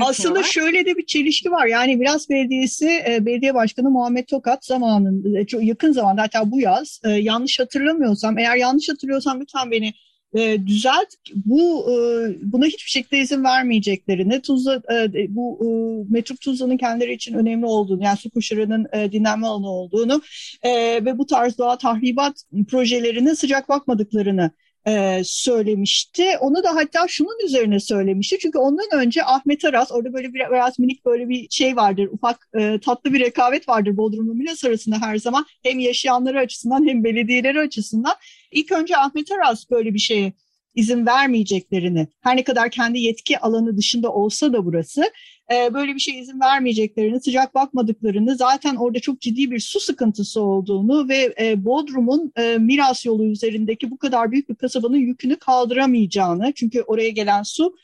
Aslında 0.00 0.42
şöyle 0.42 0.86
de 0.86 0.96
bir 0.96 1.06
çelişki 1.06 1.50
var. 1.50 1.66
Yani 1.66 1.96
Milas 1.96 2.30
Belediyesi 2.30 3.02
e, 3.08 3.26
Belediye 3.26 3.54
Başkanı 3.54 3.90
Muhammed 3.90 4.26
Tokat 4.26 4.64
zamanında 4.64 5.38
e, 5.38 5.46
çok 5.46 5.64
yakın 5.64 5.92
zamanda 5.92 6.22
hatta 6.22 6.50
bu 6.50 6.60
yaz 6.60 7.00
e, 7.04 7.10
yanlış 7.10 7.60
hatırlamıyorsam 7.60 8.38
eğer 8.38 8.56
yanlış 8.56 8.88
hatırlıyorsam 8.88 9.40
lütfen 9.40 9.70
beni 9.70 9.94
e, 10.34 10.66
düzelt. 10.66 11.08
Bu 11.34 11.86
e, 11.90 11.94
buna 12.42 12.66
hiçbir 12.66 12.90
şekilde 12.90 13.18
izin 13.18 13.44
vermeyeceklerini, 13.44 14.42
Tuzla 14.42 14.82
e, 14.92 15.34
bu 15.34 15.58
e, 15.62 15.66
Metruk 16.12 16.40
Tuzla'nın 16.40 16.76
kendileri 16.76 17.12
için 17.12 17.34
önemli 17.34 17.66
olduğunu, 17.66 18.04
yani 18.04 18.16
su 18.16 18.30
kuşlarının 18.30 18.86
e, 18.92 19.12
dinlenme 19.12 19.46
alanı 19.46 19.68
olduğunu 19.68 20.22
e, 20.62 20.70
ve 21.04 21.18
bu 21.18 21.26
tarz 21.26 21.58
doğa 21.58 21.78
tahribat 21.78 22.44
projelerine 22.68 23.34
sıcak 23.34 23.68
bakmadıklarını 23.68 24.50
e, 24.86 25.22
söylemişti. 25.24 26.24
Onu 26.40 26.64
da 26.64 26.74
hatta 26.74 27.08
şunun 27.08 27.46
üzerine 27.46 27.80
söylemişti. 27.80 28.38
Çünkü 28.38 28.58
ondan 28.58 28.86
önce 28.92 29.24
Ahmet 29.24 29.64
Aras, 29.64 29.92
orada 29.92 30.12
böyle 30.12 30.28
bir 30.28 30.40
biraz 30.50 30.78
minik 30.78 31.04
böyle 31.04 31.28
bir 31.28 31.46
şey 31.50 31.76
vardır, 31.76 32.08
ufak 32.12 32.48
e, 32.58 32.80
tatlı 32.80 33.12
bir 33.12 33.20
rekabet 33.20 33.68
vardır 33.68 33.96
Bodrum'la 33.96 34.34
Milas 34.34 34.64
arasında 34.64 35.00
her 35.00 35.16
zaman. 35.16 35.46
Hem 35.62 35.78
yaşayanları 35.78 36.38
açısından 36.38 36.88
hem 36.88 37.04
belediyeleri 37.04 37.60
açısından. 37.60 38.14
İlk 38.52 38.72
önce 38.72 38.96
Ahmet 38.96 39.32
Aras 39.32 39.70
böyle 39.70 39.94
bir 39.94 39.98
şeye 39.98 40.32
izin 40.74 41.06
vermeyeceklerini, 41.06 42.08
her 42.20 42.36
ne 42.36 42.44
kadar 42.44 42.70
kendi 42.70 43.00
yetki 43.00 43.38
alanı 43.38 43.76
dışında 43.76 44.12
olsa 44.12 44.52
da 44.52 44.64
burası, 44.64 45.04
e, 45.52 45.74
böyle 45.74 45.94
bir 45.94 46.00
şey 46.00 46.18
izin 46.18 46.40
vermeyeceklerini, 46.40 47.20
sıcak 47.20 47.54
bakmadıklarını, 47.54 48.36
zaten 48.36 48.76
orada 48.76 49.00
çok 49.00 49.20
ciddi 49.20 49.50
bir 49.50 49.60
su 49.60 49.80
sıkıntısı 49.80 50.40
olduğunu 50.40 51.08
ve 51.08 51.34
e, 51.40 51.64
Bodrum'un 51.64 52.32
e, 52.36 52.58
Miras 52.58 53.06
yolu 53.06 53.24
üzerindeki 53.26 53.90
bu 53.90 53.98
kadar 53.98 54.32
büyük 54.32 54.48
bir 54.48 54.54
kasabanın 54.54 54.96
yükünü 54.96 55.36
kaldıramayacağını, 55.36 56.52
çünkü 56.54 56.82
oraya 56.82 57.10
gelen 57.10 57.42
su 57.42 57.76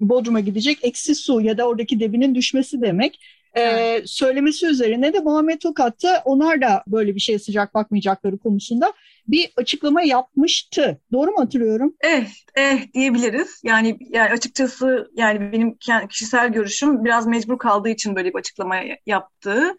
Bodrum'a 0.00 0.40
gidecek 0.40 0.78
eksi 0.82 1.14
su 1.14 1.40
ya 1.40 1.58
da 1.58 1.68
oradaki 1.68 2.00
debinin 2.00 2.34
düşmesi 2.34 2.80
demek. 2.82 3.20
Ee, 3.58 4.02
söylemesi 4.06 4.66
üzerine 4.66 5.12
de 5.12 5.18
Muhammed 5.18 5.58
Tokat 5.58 6.02
da 6.02 6.22
onlar 6.24 6.60
da 6.60 6.82
böyle 6.86 7.14
bir 7.14 7.20
şeye 7.20 7.38
sıcak 7.38 7.74
bakmayacakları 7.74 8.38
konusunda 8.38 8.92
bir 9.28 9.52
açıklama 9.56 10.02
yapmıştı. 10.02 11.00
Doğru 11.12 11.30
mu 11.30 11.40
hatırlıyorum? 11.40 11.94
Eh, 12.00 12.26
eh 12.54 12.92
diyebiliriz. 12.94 13.60
Yani 13.64 13.98
yani 14.00 14.30
açıkçası 14.30 15.10
yani 15.14 15.52
benim 15.52 15.76
kişisel 16.08 16.52
görüşüm 16.52 17.04
biraz 17.04 17.26
mecbur 17.26 17.58
kaldığı 17.58 17.88
için 17.88 18.16
böyle 18.16 18.28
bir 18.28 18.38
açıklama 18.38 18.76
yaptı. 19.06 19.76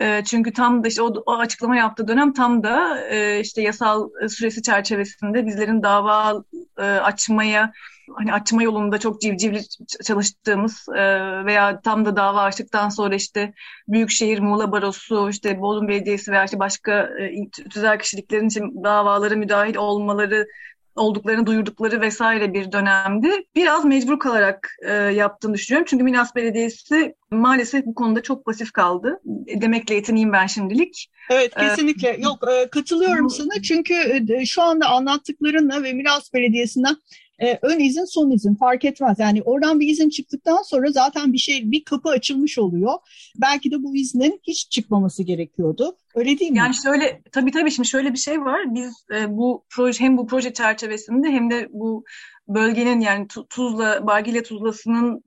Ee, 0.00 0.22
çünkü 0.26 0.52
tam 0.52 0.84
da 0.84 0.88
işte 0.88 1.02
o, 1.02 1.14
o 1.26 1.32
açıklama 1.32 1.76
yaptığı 1.76 2.08
dönem 2.08 2.32
tam 2.32 2.62
da 2.62 3.04
e, 3.08 3.40
işte 3.40 3.62
yasal 3.62 4.08
süresi 4.28 4.62
çerçevesinde 4.62 5.46
bizlerin 5.46 5.82
dava 5.82 6.44
e, 6.78 6.82
açmaya 6.82 7.72
hani 8.14 8.32
açma 8.32 8.62
yolunda 8.62 8.98
çok 8.98 9.20
civcivli 9.20 9.60
çalıştığımız 10.04 10.86
e, 10.96 11.02
veya 11.44 11.80
tam 11.80 12.04
da 12.04 12.16
dava 12.16 12.42
açtıktan 12.42 12.88
sonra 12.88 13.14
işte 13.14 13.52
Büyükşehir, 13.88 14.38
Muğla 14.38 14.72
Barosu, 14.72 15.30
işte 15.30 15.60
Bodrum 15.60 15.88
Belediyesi 15.88 16.32
veya 16.32 16.44
işte 16.44 16.58
başka 16.58 16.92
e, 16.92 17.50
tüzel 17.50 17.98
kişiliklerin 17.98 18.48
için 18.48 18.84
davalara 18.84 19.36
müdahil 19.36 19.76
olmaları 19.76 20.46
olduklarını 20.96 21.46
duyurdukları 21.46 22.00
vesaire 22.00 22.54
bir 22.54 22.72
dönemdi. 22.72 23.30
Biraz 23.54 23.84
mecbur 23.84 24.18
kalarak 24.18 24.76
e, 24.82 24.92
yaptığını 24.92 25.54
düşünüyorum. 25.54 25.86
Çünkü 25.90 26.04
Milas 26.04 26.36
Belediyesi 26.36 27.14
maalesef 27.30 27.86
bu 27.86 27.94
konuda 27.94 28.22
çok 28.22 28.44
pasif 28.44 28.72
kaldı. 28.72 29.20
Demekle 29.60 29.94
yetineyim 29.94 30.32
ben 30.32 30.46
şimdilik. 30.46 31.10
Evet 31.30 31.52
e, 31.56 31.60
kesinlikle. 31.60 32.08
Ee, 32.08 32.20
Yok 32.20 32.44
e, 32.52 32.70
katılıyorum 32.70 33.24
bu, 33.24 33.30
sana. 33.30 33.62
Çünkü 33.62 33.94
e, 34.28 34.46
şu 34.46 34.62
anda 34.62 34.88
anlattıklarınla 34.88 35.82
ve 35.82 35.92
Milas 35.92 36.34
Belediyesi'nden 36.34 36.96
e, 37.40 37.58
ön 37.62 37.78
izin 37.78 38.04
son 38.04 38.30
izin 38.30 38.54
fark 38.54 38.84
etmez. 38.84 39.18
Yani 39.18 39.42
oradan 39.42 39.80
bir 39.80 39.88
izin 39.88 40.08
çıktıktan 40.08 40.62
sonra 40.62 40.90
zaten 40.90 41.32
bir 41.32 41.38
şey 41.38 41.70
bir 41.70 41.84
kapı 41.84 42.08
açılmış 42.08 42.58
oluyor. 42.58 42.92
Belki 43.36 43.70
de 43.70 43.82
bu 43.82 43.96
iznin 43.96 44.40
hiç 44.42 44.70
çıkmaması 44.70 45.22
gerekiyordu. 45.22 45.96
Öyle 46.14 46.38
değil 46.38 46.50
mi? 46.50 46.58
Yani 46.58 46.74
şöyle 46.74 47.22
tabii 47.32 47.50
tabii 47.50 47.70
şimdi 47.70 47.88
şöyle 47.88 48.12
bir 48.12 48.18
şey 48.18 48.40
var. 48.40 48.74
Biz 48.74 49.04
e, 49.14 49.36
bu 49.36 49.64
proje 49.70 50.00
hem 50.00 50.16
bu 50.16 50.26
proje 50.26 50.52
çerçevesinde 50.52 51.28
hem 51.28 51.50
de 51.50 51.68
bu 51.72 52.04
bölgenin 52.48 53.00
yani 53.00 53.28
Tuzla, 53.50 54.06
Bargilya 54.06 54.42
Tuzlası'nın 54.42 55.22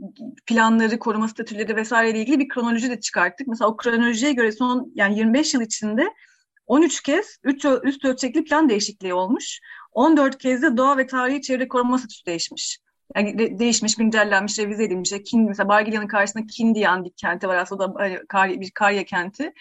planları, 0.45 0.99
koruma 0.99 1.27
statüleri 1.27 1.75
vesaire 1.75 2.11
ile 2.11 2.19
ilgili 2.19 2.39
bir 2.39 2.47
kronoloji 2.47 2.89
de 2.89 2.99
çıkarttık. 2.99 3.47
Mesela 3.47 3.69
o 3.69 3.77
kronolojiye 3.77 4.33
göre 4.33 4.51
son 4.51 4.91
yani 4.95 5.17
25 5.17 5.53
yıl 5.53 5.61
içinde 5.61 6.03
13 6.67 7.01
kez 7.01 7.37
üç, 7.43 7.65
üst 7.83 8.05
ölçekli 8.05 8.43
plan 8.43 8.69
değişikliği 8.69 9.13
olmuş. 9.13 9.59
14 9.91 10.37
kez 10.37 10.61
de 10.61 10.77
doğa 10.77 10.97
ve 10.97 11.07
tarihi 11.07 11.41
çevre 11.41 11.67
koruma 11.67 11.97
statüsü 11.97 12.25
değişmiş. 12.25 12.79
Yani 13.15 13.37
de, 13.37 13.59
değişmiş, 13.59 13.95
güncellenmiş, 13.95 14.59
revize 14.59 14.83
edilmiş. 14.83 15.13
Kin, 15.25 15.47
mesela 15.47 15.69
Bargilya'nın 15.69 16.07
karşısında 16.07 16.43
Kindiyan 16.47 17.05
bir 17.05 17.11
kenti 17.17 17.47
var 17.47 17.55
aslında 17.55 17.89
da 17.89 17.93
hani, 17.97 18.19
kar, 18.27 18.49
bir 18.49 18.71
karya 18.71 19.03
kenti. 19.03 19.53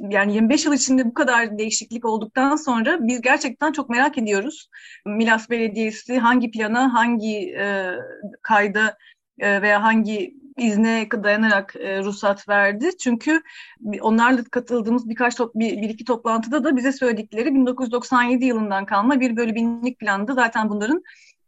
Yani 0.00 0.34
25 0.34 0.64
yıl 0.64 0.72
içinde 0.72 1.04
bu 1.04 1.14
kadar 1.14 1.58
değişiklik 1.58 2.04
olduktan 2.04 2.56
sonra 2.56 2.98
biz 3.00 3.20
gerçekten 3.20 3.72
çok 3.72 3.90
merak 3.90 4.18
ediyoruz. 4.18 4.68
Milas 5.06 5.50
Belediyesi 5.50 6.18
hangi 6.18 6.50
plana, 6.50 6.94
hangi 6.94 7.54
e, 7.58 7.92
kayda 8.42 8.98
e, 9.38 9.62
veya 9.62 9.82
hangi 9.82 10.41
izne 10.56 11.08
dayanarak 11.12 11.76
e, 11.76 12.02
ruhsat 12.04 12.48
verdi. 12.48 12.90
Çünkü 12.98 13.42
onlarla 14.00 14.44
katıldığımız 14.44 15.08
birkaç 15.08 15.36
top, 15.36 15.54
bir, 15.54 15.82
bir 15.82 15.88
iki 15.88 16.04
toplantıda 16.04 16.64
da 16.64 16.76
bize 16.76 16.92
söyledikleri 16.92 17.54
1997 17.54 18.44
yılından 18.44 18.86
kalma 18.86 19.20
bir 19.20 19.36
böyle 19.36 19.54
binlik 19.54 19.98
plandı. 19.98 20.34
Zaten 20.34 20.70
bunların 20.70 21.02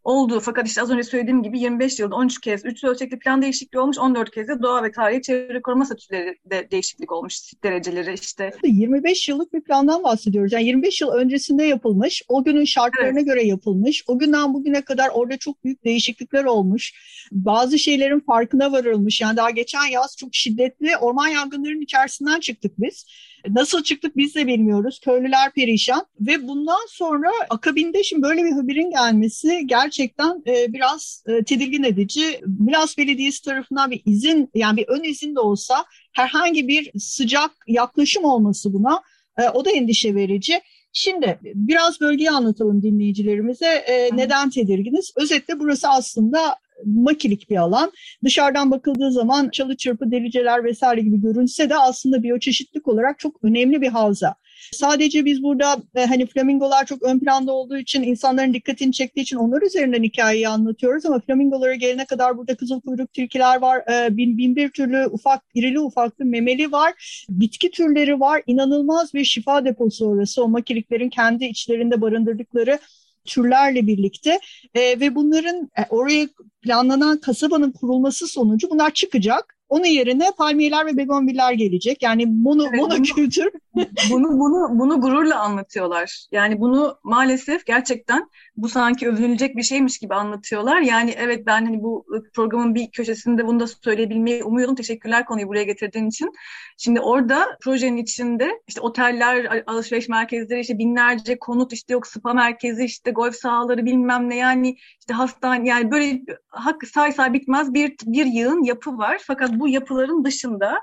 olduğu 0.05 0.41
fakat 0.41 0.69
işte 0.69 0.83
az 0.83 0.91
önce 0.91 1.03
söylediğim 1.03 1.43
gibi 1.43 1.61
25 1.61 1.99
yılda 1.99 2.15
13 2.15 2.41
kez 2.41 2.65
3 2.65 2.85
ölçekli 2.85 3.19
plan 3.19 3.43
değişikliği 3.43 3.79
olmuş 3.79 3.99
14 3.99 4.31
kez 4.31 4.49
de 4.49 4.63
doğa 4.63 4.83
ve 4.83 4.93
tarihi 4.93 5.23
çevre 5.23 5.63
koruma 5.63 5.85
statüleri 5.85 6.39
de 6.47 6.69
değişiklik 6.71 7.13
olmuş 7.13 7.53
dereceleri 7.63 8.15
işte. 8.15 8.51
25 8.65 9.29
yıllık 9.29 9.53
bir 9.53 9.61
plandan 9.61 10.05
bahsediyoruz. 10.05 10.53
Yani 10.53 10.65
25 10.65 11.01
yıl 11.01 11.09
öncesinde 11.09 11.65
yapılmış, 11.65 12.23
o 12.29 12.45
günün 12.45 12.65
şartlarına 12.65 13.19
evet. 13.19 13.27
göre 13.27 13.43
yapılmış. 13.47 14.05
O 14.07 14.19
günden 14.19 14.55
bugüne 14.55 14.83
kadar 14.83 15.09
orada 15.09 15.37
çok 15.37 15.65
büyük 15.65 15.85
değişiklikler 15.85 16.45
olmuş. 16.45 16.93
Bazı 17.33 17.79
şeylerin 17.79 18.21
farkına 18.21 18.73
varılmış. 18.73 19.21
Yani 19.21 19.37
daha 19.37 19.51
geçen 19.51 19.85
yaz 19.85 20.17
çok 20.17 20.35
şiddetli 20.35 20.97
orman 20.97 21.29
yangınlarının 21.29 21.81
içerisinden 21.81 22.41
çıktık 22.41 22.73
biz. 22.79 23.07
Nasıl 23.51 23.83
çıktık 23.83 24.17
biz 24.17 24.35
de 24.35 24.47
bilmiyoruz. 24.47 25.01
Köylüler 25.05 25.53
perişan 25.53 26.07
ve 26.21 26.49
bundan 26.49 26.87
sonra 26.89 27.31
akabinde 27.51 28.03
şimdi 28.03 28.23
böyle 28.23 28.45
bir 28.45 28.53
haberin 28.53 28.91
gelmesi 28.91 29.67
gerçekten 29.67 30.43
e, 30.47 30.73
biraz 30.73 31.25
e, 31.27 31.45
tedirgin 31.45 31.83
edici. 31.83 32.41
Milas 32.59 32.99
Belediyesi 32.99 33.45
tarafından 33.45 33.91
bir 33.91 34.03
izin 34.07 34.51
yani 34.55 34.77
bir 34.77 34.89
ön 34.89 35.03
izin 35.03 35.35
de 35.35 35.41
olsa 35.41 35.85
herhangi 36.13 36.69
bir 36.69 36.91
sıcak 36.99 37.51
yaklaşım 37.67 38.25
olması 38.25 38.73
buna 38.73 39.03
e, 39.39 39.49
o 39.49 39.65
da 39.65 39.71
endişe 39.71 40.15
verici. 40.15 40.61
Şimdi 40.93 41.39
biraz 41.43 42.01
bölgeyi 42.01 42.31
anlatalım 42.31 42.83
dinleyicilerimize. 42.83 43.67
E, 43.67 44.17
neden 44.17 44.51
tedirginiz? 44.51 45.13
Özetle 45.17 45.61
burası 45.61 45.89
aslında 45.89 46.57
makilik 46.85 47.51
bir 47.51 47.57
alan. 47.57 47.93
Dışarıdan 48.25 48.71
bakıldığı 48.71 49.13
zaman 49.13 49.49
çalı 49.49 49.77
çırpı, 49.77 50.11
deliceler 50.11 50.65
vesaire 50.65 51.01
gibi 51.01 51.21
görünse 51.21 51.71
de 51.71 51.77
aslında 51.77 52.23
biyoçeşitlik 52.23 52.89
olarak 52.89 53.19
çok 53.19 53.45
önemli 53.45 53.81
bir 53.81 53.89
havza. 53.89 54.35
Sadece 54.73 55.25
biz 55.25 55.43
burada 55.43 55.77
e, 55.95 56.05
hani 56.05 56.27
flamingolar 56.27 56.87
çok 56.87 57.03
ön 57.03 57.19
planda 57.19 57.53
olduğu 57.53 57.79
için 57.79 58.03
insanların 58.03 58.55
dikkatini 58.55 58.93
çektiği 58.93 59.21
için 59.21 59.37
onlar 59.37 59.63
üzerinden 59.63 60.03
hikayeyi 60.03 60.49
anlatıyoruz 60.49 61.07
ama 61.07 61.21
flamingolara 61.21 61.75
gelene 61.75 62.05
kadar 62.05 62.39
burada 62.39 62.57
kızıl 62.57 62.81
kuyruk 62.81 63.13
tilkiler 63.13 63.61
var, 63.61 63.83
e, 63.93 64.17
bin, 64.17 64.39
bin 64.39 64.57
bir 64.57 64.71
türlü 64.71 65.07
ufak, 65.07 65.43
irili 65.55 65.81
ufaklı 65.81 66.25
memeli 66.25 66.73
var, 66.73 67.25
bitki 67.29 67.71
türleri 67.71 68.21
var, 68.21 68.43
inanılmaz 68.47 69.15
bir 69.15 69.25
şifa 69.25 69.65
deposu 69.65 70.07
orası 70.07 70.45
o 70.45 70.49
makiliklerin 70.49 71.11
kendi 71.11 71.45
içlerinde 71.45 72.01
barındırdıkları 72.01 72.79
türlerle 73.25 73.87
birlikte 73.87 74.39
e, 74.75 75.01
ve 75.01 75.15
bunların 75.15 75.71
e, 75.79 75.83
oraya 75.91 76.29
planlanan 76.65 77.21
kasabanın 77.21 77.73
kurulması 77.73 78.27
sonucu 78.27 78.71
bunlar 78.71 78.91
çıkacak 78.91 79.55
Onun 79.69 79.85
yerine 79.85 80.31
palmiyeler 80.39 80.87
ve 80.87 80.97
begonviller 80.97 81.53
gelecek. 81.53 82.03
Yani 82.03 82.27
mono, 82.27 82.67
evet, 82.69 82.81
monokültür. 82.81 83.51
Bunu, 84.11 84.39
bunu, 84.39 84.79
bunu 84.79 85.01
gururla 85.01 85.41
anlatıyorlar. 85.41 86.27
Yani 86.33 86.61
bunu 86.61 86.99
maalesef 87.05 87.67
gerçekten 87.67 88.31
bu 88.57 88.69
sanki 88.69 89.09
övünülecek 89.09 89.57
bir 89.57 89.63
şeymiş 89.63 89.99
gibi 89.99 90.15
anlatıyorlar. 90.15 90.81
Yani 90.81 91.15
evet 91.19 91.47
ben 91.47 91.65
hani 91.65 91.83
bu 91.83 92.07
programın 92.35 92.75
bir 92.75 92.91
köşesinde 92.91 93.47
bunu 93.47 93.61
da 93.61 93.67
söyleyebilmeyi 93.67 94.45
umuyordum. 94.45 94.75
Teşekkürler 94.75 95.25
konuyu 95.25 95.49
buraya 95.49 95.65
getirdiğin 95.65 96.09
için. 96.09 96.33
Şimdi 96.79 97.01
orada 97.01 97.47
projenin 97.61 97.97
içinde 97.97 98.51
işte 98.69 98.81
oteller, 98.81 99.63
alışveriş 99.67 100.09
merkezleri, 100.09 100.61
işte 100.61 100.79
binlerce 100.79 101.39
konut, 101.39 101.73
işte 101.73 101.93
yok 101.93 102.07
spa 102.07 102.33
merkezi, 102.33 102.85
işte 102.85 103.11
golf 103.11 103.35
sahaları 103.35 103.87
bilmem 103.87 104.31
ne 104.31 104.37
yani 104.37 104.77
işte 105.01 105.15
hastane 105.15 105.69
yani 105.69 105.91
böyle 105.91 106.21
hak 106.55 106.87
say 106.87 107.13
say 107.13 107.33
bitmez 107.33 107.75
bir 107.75 107.95
bir 108.07 108.27
yığın 108.27 108.63
yapı 108.63 108.99
var. 108.99 109.21
Fakat 109.27 109.53
bu 109.53 109.69
yapıların 109.69 110.25
dışında 110.25 110.83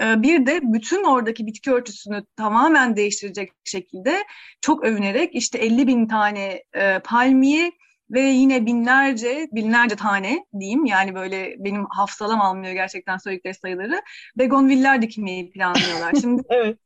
e, 0.00 0.22
bir 0.22 0.46
de 0.46 0.60
bütün 0.62 1.04
oradaki 1.04 1.46
bitki 1.46 1.70
örtüsünü 1.72 2.24
tamamen 2.36 2.96
değiştirecek 2.96 3.52
şekilde 3.64 4.24
çok 4.60 4.84
övünerek 4.84 5.34
işte 5.34 5.58
50 5.58 5.86
bin 5.86 6.06
tane 6.06 6.62
e, 6.74 6.98
palmiye 6.98 7.72
ve 8.10 8.20
yine 8.20 8.66
binlerce, 8.66 9.48
binlerce 9.52 9.96
tane 9.96 10.44
diyeyim 10.60 10.84
yani 10.84 11.14
böyle 11.14 11.54
benim 11.58 11.86
hafsalam 11.90 12.40
almıyor 12.40 12.72
gerçekten 12.72 13.16
söyledikleri 13.16 13.54
sayıları. 13.54 14.02
Begonviller 14.38 15.02
dikmeyi 15.02 15.50
planlıyorlar. 15.50 16.14
Şimdi 16.20 16.42
evet. 16.48 16.78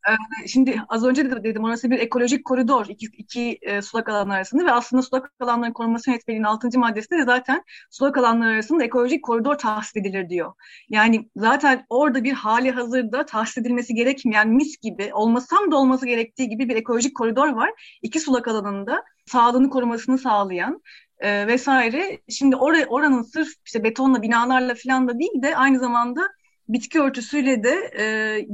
e, 0.44 0.48
şimdi 0.48 0.82
az 0.88 1.04
önce 1.04 1.30
de 1.30 1.44
dedim 1.44 1.64
orası 1.64 1.90
bir 1.90 1.98
ekolojik 1.98 2.44
koridor 2.44 2.86
iki, 2.88 3.06
iki 3.06 3.58
e, 3.62 3.82
sulak 3.82 4.08
alanlar 4.08 4.36
arasında 4.36 4.66
ve 4.66 4.72
aslında 4.72 5.02
sulak 5.02 5.32
alanların 5.40 5.72
korunması 5.72 6.10
yönetmeliğinin 6.10 6.46
6. 6.46 6.78
maddesinde 6.78 7.18
de 7.18 7.24
zaten 7.24 7.64
sulak 7.90 8.18
alanlar 8.18 8.52
arasında 8.52 8.84
ekolojik 8.84 9.24
koridor 9.24 9.54
tahsis 9.54 9.96
edilir 9.96 10.28
diyor. 10.28 10.52
Yani 10.88 11.30
zaten 11.36 11.86
orada 11.88 12.24
bir 12.24 12.32
hali 12.32 12.70
hazırda 12.70 13.26
tahsis 13.26 13.58
edilmesi 13.58 13.94
gerekmeyen 13.94 14.48
mis 14.48 14.76
gibi 14.78 15.10
olmasam 15.14 15.70
da 15.70 15.76
olması 15.76 16.06
gerektiği 16.06 16.48
gibi 16.48 16.68
bir 16.68 16.76
ekolojik 16.76 17.16
koridor 17.16 17.48
var. 17.48 17.70
İki 18.02 18.20
sulak 18.20 18.48
alanında 18.48 19.02
sağlığını 19.26 19.70
korumasını 19.70 20.18
sağlayan 20.18 20.82
e, 21.18 21.46
vesaire. 21.46 22.20
Şimdi 22.28 22.56
or 22.56 22.74
oranın 22.88 23.22
sırf 23.22 23.48
işte 23.66 23.84
betonla 23.84 24.22
binalarla 24.22 24.74
falan 24.74 25.08
da 25.08 25.18
değil 25.18 25.42
de 25.42 25.56
aynı 25.56 25.78
zamanda 25.78 26.28
bitki 26.68 27.00
örtüsüyle 27.00 27.64
de 27.64 27.90
e, 27.98 28.04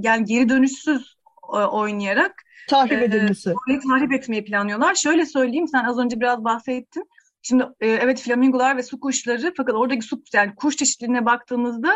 yani 0.03 0.25
geri 0.25 0.49
dönüşsüz 0.49 1.17
e, 1.55 1.57
oynayarak 1.57 2.43
tahrip 2.69 3.03
edilmesi. 3.03 3.51
E, 3.51 3.79
tahrip 3.89 4.13
etmeyi 4.13 4.45
planlıyorlar. 4.45 4.95
Şöyle 4.95 5.27
söyleyeyim 5.27 5.69
sen 5.69 5.85
az 5.85 5.99
önce 5.99 6.21
biraz 6.21 6.45
bahsettin. 6.45 7.09
Şimdi 7.43 7.65
e, 7.81 7.89
evet 7.89 8.21
flamingolar 8.21 8.77
ve 8.77 8.83
su 8.83 9.01
kuşları 9.01 9.53
fakat 9.57 9.75
oradaki 9.75 10.03
su 10.03 10.23
yani 10.33 10.55
kuş 10.55 10.77
çeşitliliğine 10.77 11.25
baktığımızda 11.25 11.93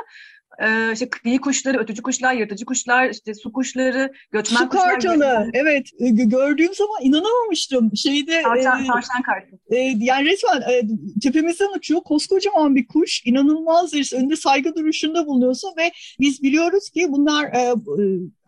e, 0.59 0.93
işte 0.93 1.09
kıyı 1.11 1.41
kuşları, 1.41 1.79
ötücü 1.79 2.03
kuşlar, 2.03 2.35
yırtıcı 2.35 2.65
kuşlar, 2.65 3.11
işte 3.11 3.35
su 3.35 3.53
kuşları, 3.53 4.13
göçmen 4.33 4.59
su 4.59 4.69
kuşlar. 4.69 5.01
Su 5.01 5.09
kartalı, 5.09 5.51
evet. 5.55 5.91
E, 5.99 6.09
gördüğüm 6.09 6.75
zaman 6.75 6.97
inanamamıştım. 7.03 7.97
Şeyde, 7.97 8.43
tavşan, 8.43 8.85
e, 8.85 8.87
tavşan 8.87 9.23
kartı. 9.23 9.59
E, 9.71 9.77
yani 9.99 10.25
resmen 10.25 10.61
e, 10.61 10.83
tepemizden 11.23 11.69
uçuyor. 11.77 12.01
Koskocaman 12.01 12.77
bir 12.77 12.87
kuş. 12.87 13.23
inanılmaz 13.27 13.93
bir 13.93 14.13
önünde 14.15 14.37
saygı 14.37 14.75
duruşunda 14.75 15.27
bulunuyorsun 15.27 15.73
ve 15.79 15.93
biz 16.21 16.43
biliyoruz 16.43 16.91
ki 16.91 17.07
bunlar 17.09 17.45
e, 17.45 17.59
e, 17.59 18.05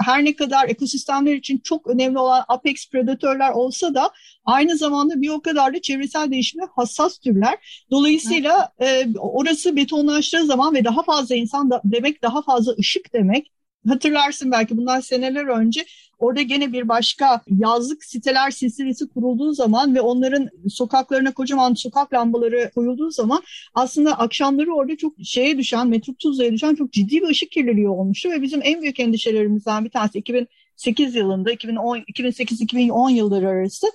her 0.07 0.25
ne 0.25 0.37
kadar 0.37 0.69
ekosistemler 0.69 1.35
için 1.35 1.59
çok 1.59 1.87
önemli 1.87 2.19
olan 2.19 2.45
apex 2.49 2.91
predatörler 2.91 3.51
olsa 3.51 3.95
da 3.95 4.11
aynı 4.45 4.77
zamanda 4.77 5.21
bir 5.21 5.29
o 5.29 5.41
kadar 5.41 5.75
da 5.75 5.83
çevresel 5.83 6.31
değişime 6.31 6.65
hassas 6.77 7.19
türler. 7.19 7.87
Dolayısıyla 7.91 8.73
e, 8.81 9.07
orası 9.19 9.77
betonlaştığı 9.77 10.47
zaman 10.47 10.75
ve 10.75 10.85
daha 10.85 11.03
fazla 11.03 11.35
insan 11.35 11.71
da 11.71 11.81
demek 11.85 12.23
daha 12.23 12.43
fazla 12.43 12.73
ışık 12.79 13.13
demek. 13.13 13.54
Hatırlarsın 13.89 14.51
belki 14.53 14.77
bundan 14.77 15.01
seneler 15.01 15.45
önce 15.45 15.85
orada 16.19 16.43
gene 16.43 16.73
bir 16.73 16.89
başka 16.89 17.43
yazlık 17.47 18.05
siteler 18.05 18.51
silsilesi 18.51 19.09
kurulduğu 19.09 19.53
zaman 19.53 19.95
ve 19.95 20.01
onların 20.01 20.49
sokaklarına 20.69 21.35
kocaman 21.35 21.75
sokak 21.75 22.13
lambaları 22.13 22.71
koyulduğu 22.75 23.11
zaman 23.11 23.43
aslında 23.75 24.19
akşamları 24.19 24.75
orada 24.75 24.97
çok 24.97 25.13
şeye 25.25 25.59
düşen, 25.59 26.01
tuzlaya 26.19 26.53
düşen 26.53 26.75
çok 26.75 26.93
ciddi 26.93 27.17
bir 27.17 27.29
ışık 27.29 27.51
kirliliği 27.51 27.89
olmuştu 27.89 28.31
ve 28.31 28.43
bizim 28.43 28.61
en 28.65 28.83
büyük 28.83 29.01
endişelerimizden 29.01 29.85
bir 29.85 29.91
tanesi 29.91 30.19
2008 30.19 31.15
yılında 31.15 31.53
2008-2010 31.53 33.13
yılları 33.13 33.49
arası 33.49 33.87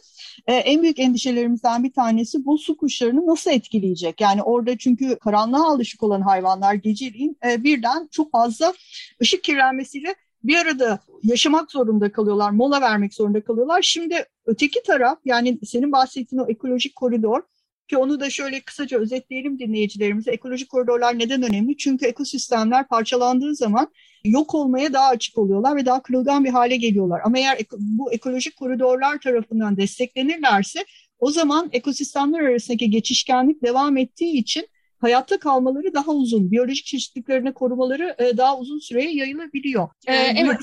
e, 0.47 0.54
en 0.54 0.82
büyük 0.82 0.99
endişelerimizden 0.99 1.84
bir 1.84 1.93
tanesi 1.93 2.45
bu 2.45 2.58
su 2.58 2.78
kuşlarını 2.78 3.28
nasıl 3.28 3.52
etkileyecek? 3.52 4.21
Yani 4.21 4.43
orada 4.43 4.78
çünkü 4.78 5.15
karanlığa 5.15 5.71
alışık 5.71 6.04
olan 6.04 6.21
hayvanlar 6.21 6.73
geceliğin 6.73 7.38
e, 7.45 7.63
birden 7.63 8.08
çok 8.12 8.32
fazla 8.32 8.73
ışık 9.21 9.43
kirlenmesiyle 9.43 10.15
bir 10.43 10.56
arada 10.56 10.99
yaşamak 11.23 11.71
zorunda 11.71 12.12
kalıyorlar, 12.12 12.52
mola 12.52 12.82
vermek 12.82 13.13
zorunda 13.13 13.43
kalıyorlar. 13.43 13.82
Şimdi 13.82 14.25
öteki 14.45 14.84
taraf 14.84 15.19
yani 15.25 15.60
senin 15.65 15.91
bahsettiğin 15.91 16.41
o 16.41 16.47
ekolojik 16.47 16.95
koridor 16.95 17.41
ki 17.88 17.97
onu 17.97 18.19
da 18.19 18.30
şöyle 18.30 18.62
kısaca 18.62 18.99
özetleyelim 18.99 19.60
dinleyicilerimize. 19.60 20.32
Ekolojik 20.32 20.69
koridorlar 20.69 21.19
neden 21.19 21.43
önemli? 21.43 21.78
Çünkü 21.78 22.06
ekosistemler 22.06 22.88
parçalandığı 22.88 23.56
zaman 23.56 23.91
yok 24.23 24.55
olmaya 24.55 24.93
daha 24.93 25.08
açık 25.08 25.38
oluyorlar 25.38 25.75
ve 25.75 25.86
daha 25.86 26.01
kırılgan 26.01 26.45
bir 26.45 26.49
hale 26.49 26.77
geliyorlar. 26.77 27.21
Ama 27.23 27.38
eğer 27.38 27.58
bu 27.79 28.13
ekolojik 28.13 28.58
koridorlar 28.58 29.19
tarafından 29.19 29.77
desteklenirlerse 29.77 30.86
o 31.19 31.32
zaman 31.32 31.69
ekosistemler 31.71 32.39
arasındaki 32.39 32.89
geçişkenlik 32.89 33.63
devam 33.63 33.97
ettiği 33.97 34.38
için 34.38 34.67
hayatta 34.97 35.39
kalmaları 35.39 35.93
daha 35.93 36.12
uzun, 36.12 36.51
biyolojik 36.51 36.86
çeşitliliklerini 36.86 37.53
korumaları 37.53 38.15
e, 38.19 38.38
daha 38.38 38.60
uzun 38.60 38.79
süreye 38.79 39.12
yayılabiliyor. 39.12 39.89
Ee, 40.08 40.13
evet. 40.13 40.58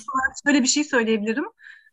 Şöyle 0.46 0.62
bir 0.62 0.68
şey 0.68 0.84
söyleyebilirim 0.84 1.44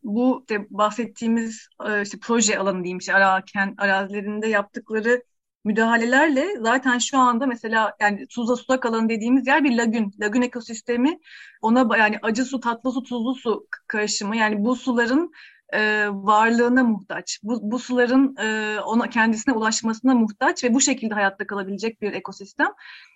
bu 0.04 0.46
işte 0.50 0.68
bahsettiğimiz 0.70 1.68
e, 1.88 2.02
işte 2.02 2.18
proje 2.22 2.60
alanı 2.60 2.84
diyeyim 2.84 2.98
işte 2.98 3.14
Araken 3.14 3.76
arazilerinde 3.78 4.48
yaptıkları 4.48 5.24
müdahalelerle 5.64 6.48
zaten 6.60 6.98
şu 6.98 7.18
anda 7.18 7.46
mesela 7.46 7.96
yani 8.02 8.28
Tuzla 8.28 8.56
Sulak 8.56 8.86
alanı 8.86 9.10
dediğimiz 9.10 9.48
yer 9.48 9.64
bir 9.64 9.78
lagün. 9.78 10.14
Lagün 10.20 10.42
ekosistemi 10.42 11.20
ona 11.62 11.98
yani 11.98 12.20
acı 12.22 12.46
su, 12.46 12.60
tatlı 12.60 12.92
su, 12.92 13.04
tuzlu 13.04 13.36
su 13.36 13.68
karışımı 13.88 14.38
yani 14.38 14.64
bu 14.64 14.76
suların 14.76 15.32
e, 15.74 16.08
varlığına 16.10 16.84
muhtaç. 16.84 17.40
Bu, 17.44 17.72
bu 17.72 17.80
suların 17.80 18.36
e, 18.38 18.80
ona 18.80 19.10
kendisine 19.10 19.54
ulaşmasına 19.54 20.16
muhtaç 20.16 20.64
ve 20.64 20.74
bu 20.74 20.82
şekilde 20.82 21.14
hayatta 21.14 21.48
kalabilecek 21.48 22.02
bir 22.02 22.14
ekosistem. 22.14 22.70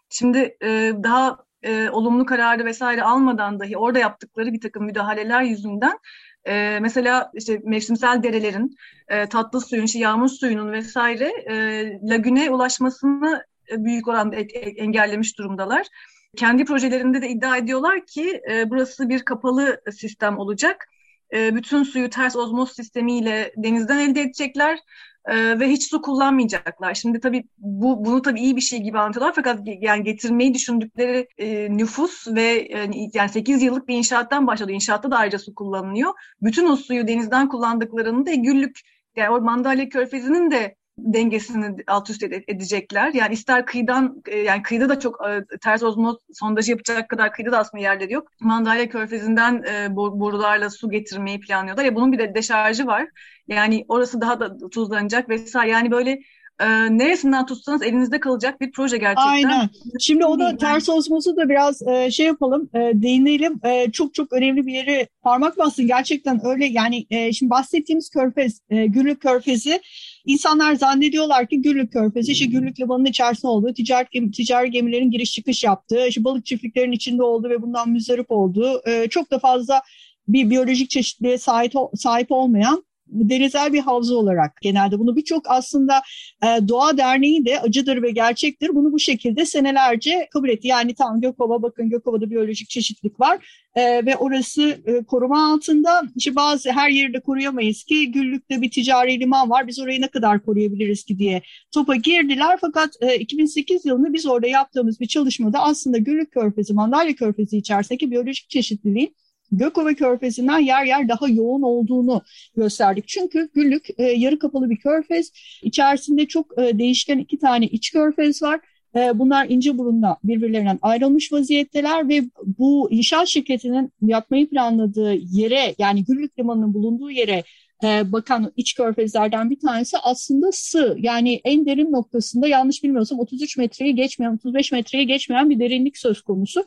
Şimdi 0.10 0.58
e, 0.64 0.94
daha 1.04 1.38
e, 1.64 1.90
olumlu 1.90 2.26
kararı 2.26 2.66
vesaire 2.66 3.04
almadan 3.04 3.60
dahi 3.60 3.78
orada 3.78 4.00
yaptıkları 4.00 4.54
bir 4.54 4.62
takım 4.62 4.86
müdahaleler 4.86 5.42
yüzünden 5.42 6.00
e, 6.48 6.80
mesela 6.82 7.32
işte 7.34 7.62
mevsimsel 7.64 8.24
derelerin, 8.24 8.76
e, 9.08 9.30
tatlı 9.30 9.62
suyun, 9.62 9.84
işte 9.84 10.00
yağmur 10.00 10.30
suyunun 10.30 10.72
vesaire 10.72 11.32
e, 11.50 11.56
lagüne 12.04 12.50
ulaşmasını 12.50 13.44
e, 13.72 13.86
büyük 13.86 14.08
oranda 14.08 14.36
engellemiş 14.36 15.38
durumdalar. 15.38 15.88
Kendi 16.36 16.66
projelerinde 16.66 17.22
de 17.22 17.30
iddia 17.30 17.58
ediyorlar 17.58 18.06
ki 18.06 18.42
e, 18.52 18.70
burası 18.70 19.10
bir 19.10 19.26
kapalı 19.26 19.82
sistem 19.92 20.38
olacak. 20.38 20.90
E, 21.34 21.56
bütün 21.56 21.84
suyu 21.84 22.10
ters 22.10 22.36
ozmoz 22.36 22.72
sistemiyle 22.72 23.54
denizden 23.58 24.00
elde 24.00 24.22
edecekler 24.22 24.80
e, 25.28 25.60
ve 25.60 25.70
hiç 25.70 25.90
su 25.90 26.02
kullanmayacaklar. 26.02 26.94
Şimdi 26.94 27.20
tabii 27.20 27.44
bu 27.58 28.06
bunu 28.06 28.22
tabii 28.22 28.40
iyi 28.40 28.56
bir 28.56 28.62
şey 28.62 28.80
gibi 28.80 29.00
anlatıyorlar 29.00 29.34
fakat 29.36 29.60
yani 29.82 30.04
getirmeyi 30.04 30.54
düşündükleri 30.54 31.28
e, 31.38 31.78
nüfus 31.78 32.28
ve 32.28 32.44
e, 32.44 32.90
yani 33.13 33.30
8 33.30 33.63
yıllık 33.63 33.88
bir 33.88 33.96
inşaattan 33.96 34.48
başladı. 34.48 34.72
İnşaatta 34.72 35.12
da 35.12 35.18
ayrıca 35.18 35.40
su 35.40 35.56
kullanılıyor. 35.56 36.13
Bütün 36.42 36.68
o 36.70 36.76
suyu 36.76 37.08
denizden 37.08 37.50
kullandıklarını 37.50 38.26
da 38.26 38.34
Güllük 38.34 38.80
yani 39.16 39.30
o 39.30 39.42
Mandalya 39.42 39.90
Körfezi'nin 39.90 40.52
de 40.52 40.76
dengesini 40.98 41.76
alt 41.88 42.10
üst 42.10 42.24
edecekler. 42.24 43.14
Yani 43.14 43.34
ister 43.34 43.66
kıyıdan 43.66 44.24
e, 44.28 44.38
yani 44.38 44.62
kıyıda 44.62 44.90
da 44.90 45.00
çok 45.00 45.28
e, 45.28 45.58
ters 45.58 45.84
ozmoz 45.84 46.18
sondajı 46.34 46.72
yapacak 46.72 47.10
kadar 47.10 47.34
kıyıda 47.34 47.52
da 47.52 47.60
aslında 47.60 47.84
yerleri 47.84 48.14
yok. 48.14 48.32
Mandalya 48.40 48.90
Körfezi'nden 48.90 49.64
e, 49.64 49.96
borularla 49.96 50.70
su 50.70 50.90
getirmeyi 50.90 51.40
planlıyorlar. 51.40 51.86
Ya 51.86 51.96
bunun 51.96 52.12
bir 52.12 52.20
de 52.20 52.36
deşarjı 52.36 52.88
var. 52.88 53.08
Yani 53.48 53.86
orası 53.88 54.22
daha 54.22 54.40
da 54.40 54.70
tuzlanacak 54.70 55.30
vesaire. 55.30 55.72
Yani 55.72 55.92
böyle 55.92 56.20
e, 56.60 56.68
neresinden 56.98 57.46
tutsanız 57.46 57.84
elinizde 57.84 58.20
kalacak 58.20 58.62
bir 58.62 58.72
proje 58.72 58.98
gerçekten. 58.98 59.30
Aynen. 59.30 59.70
Şimdi 60.00 60.26
o 60.26 60.40
da 60.40 60.58
ters 60.58 60.90
osmozu 60.90 61.36
da 61.36 61.50
biraz 61.50 61.88
e, 61.88 62.12
şey 62.12 62.26
yapalım, 62.26 62.70
e, 62.74 62.80
değinelim. 62.94 63.60
E, 63.64 63.92
çok 63.92 64.14
çok 64.14 64.34
önemli 64.34 64.68
bir 64.68 64.74
yere 64.74 65.08
parmak 65.22 65.58
bastın. 65.58 65.88
Gerçekten 65.88 66.46
öyle 66.46 66.66
yani 66.66 67.06
e, 67.10 67.34
şimdi 67.34 67.50
bahsettiğimiz 67.50 68.10
körfez, 68.10 68.60
e, 68.70 68.86
Gürlük 68.86 69.22
Körfezi 69.22 69.82
İnsanlar 70.28 70.74
zannediyorlar 70.76 71.48
ki 71.48 71.62
Gürlük 71.62 71.94
Körfezi, 71.94 72.32
işte 72.32 72.46
Gürlük 72.46 72.80
Limanı'nın 72.80 73.10
içerisinde 73.10 73.48
olduğu, 73.48 73.74
ticaret, 73.74 74.12
gemi, 74.12 74.32
ticari 74.32 74.72
gemilerin 74.72 75.12
giriş 75.12 75.32
çıkış 75.32 75.63
yaptığı, 75.63 76.08
işte 76.08 76.24
balık 76.24 76.46
çiftliklerinin 76.46 76.96
içinde 76.96 77.24
olduğu 77.24 77.50
ve 77.50 77.62
bundan 77.62 77.90
müzdarip 77.90 78.32
olduğu, 78.32 78.82
e, 78.90 79.08
çok 79.10 79.32
da 79.32 79.40
fazla 79.40 79.82
bir 80.28 80.50
biyolojik 80.50 80.90
çeşitliliğe 80.90 81.38
sahip, 81.38 81.74
sahip 81.96 82.32
olmayan 82.32 82.84
denizel 83.10 83.74
bir 83.74 83.80
havza 83.80 84.15
olarak 84.15 84.62
genelde 84.62 85.00
bunu 85.00 85.15
birçok 85.15 85.43
aslında 85.50 86.02
e, 86.43 86.67
Doğa 86.67 86.98
Derneği 86.98 87.46
de 87.46 87.60
acıdır 87.60 88.04
ve 88.04 88.12
gerçektir. 88.12 88.70
Bunu 88.76 88.91
bu 88.91 89.00
şekilde 89.00 89.46
senelerce 89.46 90.28
kabul 90.34 90.50
etti. 90.50 90.67
Yani 90.67 90.96
tam 90.96 91.22
Gökova 91.22 91.62
bakın 91.62 91.89
Gökova'da 91.89 92.30
biyolojik 92.30 92.70
çeşitlilik 92.70 93.20
var 93.20 93.67
e, 93.76 94.06
ve 94.06 94.17
orası 94.17 94.82
e, 94.86 95.04
koruma 95.04 95.54
altında. 95.54 96.02
İşte 96.15 96.36
bazı 96.36 96.72
her 96.72 96.89
yerde 96.89 97.20
koruyamayız 97.20 97.84
ki 97.84 98.12
Güllük'te 98.12 98.62
bir 98.62 98.72
ticari 98.72 99.20
liman 99.20 99.50
var. 99.50 99.67
Biz 99.67 99.80
orayı 99.80 100.02
ne 100.02 100.08
kadar 100.08 100.46
koruyabiliriz 100.46 101.04
ki 101.04 101.20
diye 101.20 101.41
topa 101.72 101.96
girdiler. 101.96 102.58
Fakat 102.62 102.89
e, 103.02 103.15
2008 103.15 103.86
yılında 103.86 104.13
biz 104.13 104.26
orada 104.26 104.48
yaptığımız 104.48 105.00
bir 105.00 105.08
çalışmada 105.08 105.60
aslında 105.60 105.98
Güllük 105.98 106.32
Körfezi, 106.32 106.74
Mandalya 106.74 107.15
Körfezi 107.15 107.58
içerisindeki 107.58 108.12
biyolojik 108.12 108.50
çeşitliliğin 108.50 109.15
Gökova 109.52 109.94
Körfezi'nden 109.94 110.60
yer 110.60 110.86
yer 110.86 111.10
daha 111.10 111.28
yoğun 111.28 111.62
olduğunu 111.62 112.22
gösterdik. 112.56 113.08
Çünkü 113.08 113.50
Güllük 113.54 113.88
e, 113.98 114.04
yarı 114.04 114.40
kapalı 114.40 114.70
bir 114.70 114.78
körfez. 114.78 115.32
İçerisinde 115.62 116.26
çok 116.26 116.60
e, 116.60 116.80
değişken 116.80 117.18
iki 117.18 117.40
tane 117.40 117.66
iç 117.66 117.92
körfez 117.92 118.42
var. 118.44 118.60
E, 118.96 119.20
bunlar 119.20 119.50
ince 119.50 119.78
burunla 119.78 120.18
birbirlerinden 120.24 120.80
ayrılmış 120.82 121.32
vaziyetteler 121.34 122.10
ve 122.10 122.24
bu 122.58 122.92
inşaat 122.92 123.28
şirketinin 123.28 123.92
yapmayı 124.02 124.50
planladığı 124.50 125.14
yere 125.14 125.76
yani 125.80 126.06
Güllük 126.06 126.40
Limanı'nın 126.40 126.74
bulunduğu 126.74 127.12
yere 127.12 127.44
e, 127.84 128.12
bakan 128.12 128.54
iç 128.58 128.76
körfezlerden 128.76 129.50
bir 129.50 129.60
tanesi 129.60 129.98
aslında 129.98 130.52
sığ. 130.52 130.96
Yani 131.00 131.42
en 131.44 131.66
derin 131.66 131.92
noktasında 131.92 132.48
yanlış 132.48 132.84
bilmiyorsam 132.84 133.20
33 133.20 133.58
metreyi 133.58 133.96
geçmeyen, 133.96 134.34
35 134.34 134.72
metreyi 134.72 135.08
geçmeyen 135.08 135.50
bir 135.50 135.60
derinlik 135.60 135.98
söz 135.98 136.22
konusu. 136.22 136.66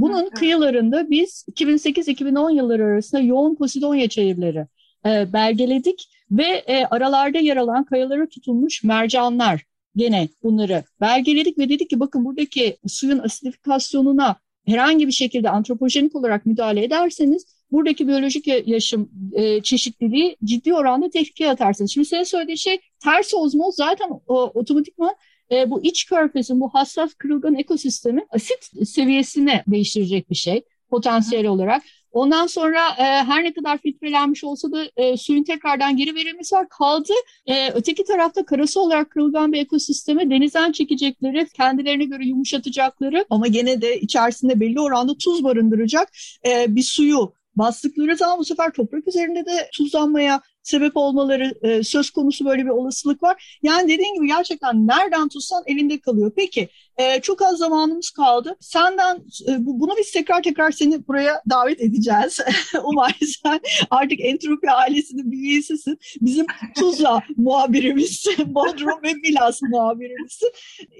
Bunun 0.00 0.30
kıyılarında 0.30 1.10
biz 1.10 1.46
2008-2010 1.52 2.54
yılları 2.56 2.84
arasında 2.84 3.20
yoğun 3.20 3.54
Posidonya 3.54 4.08
çayırları 4.08 4.66
e, 5.06 5.32
belgeledik 5.32 6.08
ve 6.30 6.64
e, 6.66 6.84
aralarda 6.84 7.38
yer 7.38 7.56
alan 7.56 7.84
kayalara 7.84 8.28
tutulmuş 8.28 8.84
mercanlar 8.84 9.64
gene 9.96 10.28
bunları 10.42 10.84
belgeledik 11.00 11.58
ve 11.58 11.68
dedik 11.68 11.90
ki 11.90 12.00
bakın 12.00 12.24
buradaki 12.24 12.76
suyun 12.86 13.18
asidifikasyonuna 13.18 14.36
herhangi 14.66 15.06
bir 15.06 15.12
şekilde 15.12 15.50
antropojenik 15.50 16.16
olarak 16.16 16.46
müdahale 16.46 16.84
ederseniz 16.84 17.46
buradaki 17.72 18.08
biyolojik 18.08 18.68
yaşam 18.68 19.08
e, 19.32 19.62
çeşitliliği 19.62 20.36
ciddi 20.44 20.74
oranda 20.74 21.10
tehlikeye 21.10 21.50
atarsınız. 21.50 21.90
Şimdi 21.90 22.06
senin 22.06 22.24
söylediğin 22.24 22.56
şey 22.56 22.78
ters 23.04 23.34
ozmoz 23.34 23.74
zaten 23.74 24.10
o, 24.26 24.42
otomatikman 24.54 25.14
e, 25.52 25.70
bu 25.70 25.82
iç 25.82 26.06
körfezin 26.06 26.60
bu 26.60 26.68
hassas 26.68 27.14
kırılgan 27.14 27.54
ekosistemi 27.54 28.26
asit 28.30 28.88
seviyesini 28.88 29.62
değiştirecek 29.66 30.30
bir 30.30 30.34
şey 30.34 30.62
potansiyel 30.90 31.46
olarak. 31.46 31.82
Ondan 32.12 32.46
sonra 32.46 32.88
e, 32.98 33.02
her 33.02 33.44
ne 33.44 33.52
kadar 33.52 33.78
filtrelenmiş 33.78 34.44
olsa 34.44 34.72
da 34.72 34.84
e, 34.96 35.16
suyun 35.16 35.44
tekrardan 35.44 35.96
geri 35.96 36.14
verilmesi 36.14 36.54
var. 36.54 36.68
Kaldı 36.68 37.12
e, 37.46 37.70
öteki 37.70 38.04
tarafta 38.04 38.44
karası 38.44 38.80
olarak 38.80 39.10
kırılgan 39.10 39.52
bir 39.52 39.60
ekosisteme 39.60 40.30
denizden 40.30 40.72
çekecekleri, 40.72 41.48
kendilerine 41.48 42.04
göre 42.04 42.26
yumuşatacakları 42.26 43.24
ama 43.30 43.46
gene 43.46 43.82
de 43.82 44.00
içerisinde 44.00 44.60
belli 44.60 44.80
oranda 44.80 45.14
tuz 45.18 45.44
barındıracak 45.44 46.08
e, 46.46 46.76
bir 46.76 46.82
suyu 46.82 47.32
bastıkları 47.56 48.16
zaman 48.16 48.38
bu 48.38 48.44
sefer 48.44 48.70
toprak 48.70 49.08
üzerinde 49.08 49.46
de 49.46 49.70
tuzlanmaya 49.74 50.40
sebep 50.68 50.96
olmaları 50.96 51.54
e, 51.62 51.82
söz 51.82 52.10
konusu 52.10 52.44
böyle 52.44 52.64
bir 52.64 52.70
olasılık 52.70 53.22
var. 53.22 53.58
Yani 53.62 53.88
dediğin 53.92 54.14
gibi 54.14 54.26
gerçekten 54.26 54.86
nereden 54.86 55.28
tutsan 55.28 55.62
elinde 55.66 56.00
kalıyor. 56.00 56.32
Peki 56.36 56.68
e, 56.98 57.20
çok 57.20 57.42
az 57.42 57.58
zamanımız 57.58 58.10
kaldı. 58.10 58.56
Senden 58.60 59.16
e, 59.48 59.66
bu, 59.66 59.80
bunu 59.80 59.92
biz 59.98 60.12
tekrar 60.12 60.42
tekrar 60.42 60.70
seni 60.70 61.06
buraya 61.08 61.42
davet 61.50 61.80
edeceğiz. 61.80 62.40
Umarım 62.84 63.28
sen 63.42 63.60
artık 63.90 64.20
Entropi 64.20 64.70
ailesinin 64.70 65.32
bir 65.32 65.38
üyesisin. 65.38 65.98
Bizim 66.20 66.46
Tuzla 66.78 67.22
muhabirimizsin. 67.36 68.34
Bodrum 68.54 69.02
ve 69.02 69.14
Milas 69.14 69.62
muhabirimizsin. 69.62 70.48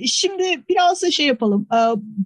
Şimdi 0.07 0.65
biraz 0.69 1.03
da 1.03 1.11
şey 1.11 1.27
yapalım. 1.27 1.67
E, 1.73 1.79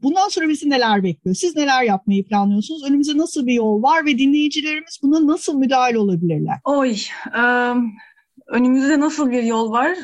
bundan 0.02 0.28
sonra 0.28 0.48
bizi 0.48 0.70
neler 0.70 1.02
bekliyor? 1.02 1.36
Siz 1.36 1.56
neler 1.56 1.82
yapmayı 1.82 2.24
planlıyorsunuz? 2.24 2.84
Önümüzde 2.84 3.18
nasıl 3.18 3.46
bir 3.46 3.54
yol 3.54 3.82
var 3.82 4.06
ve 4.06 4.18
dinleyicilerimiz 4.18 4.98
buna 5.02 5.26
nasıl 5.26 5.58
müdahale 5.58 5.98
olabilirler? 5.98 6.56
Oy, 6.64 6.96
önümüzde 8.46 9.00
nasıl 9.00 9.30
bir 9.30 9.42
yol 9.42 9.72
var? 9.72 9.96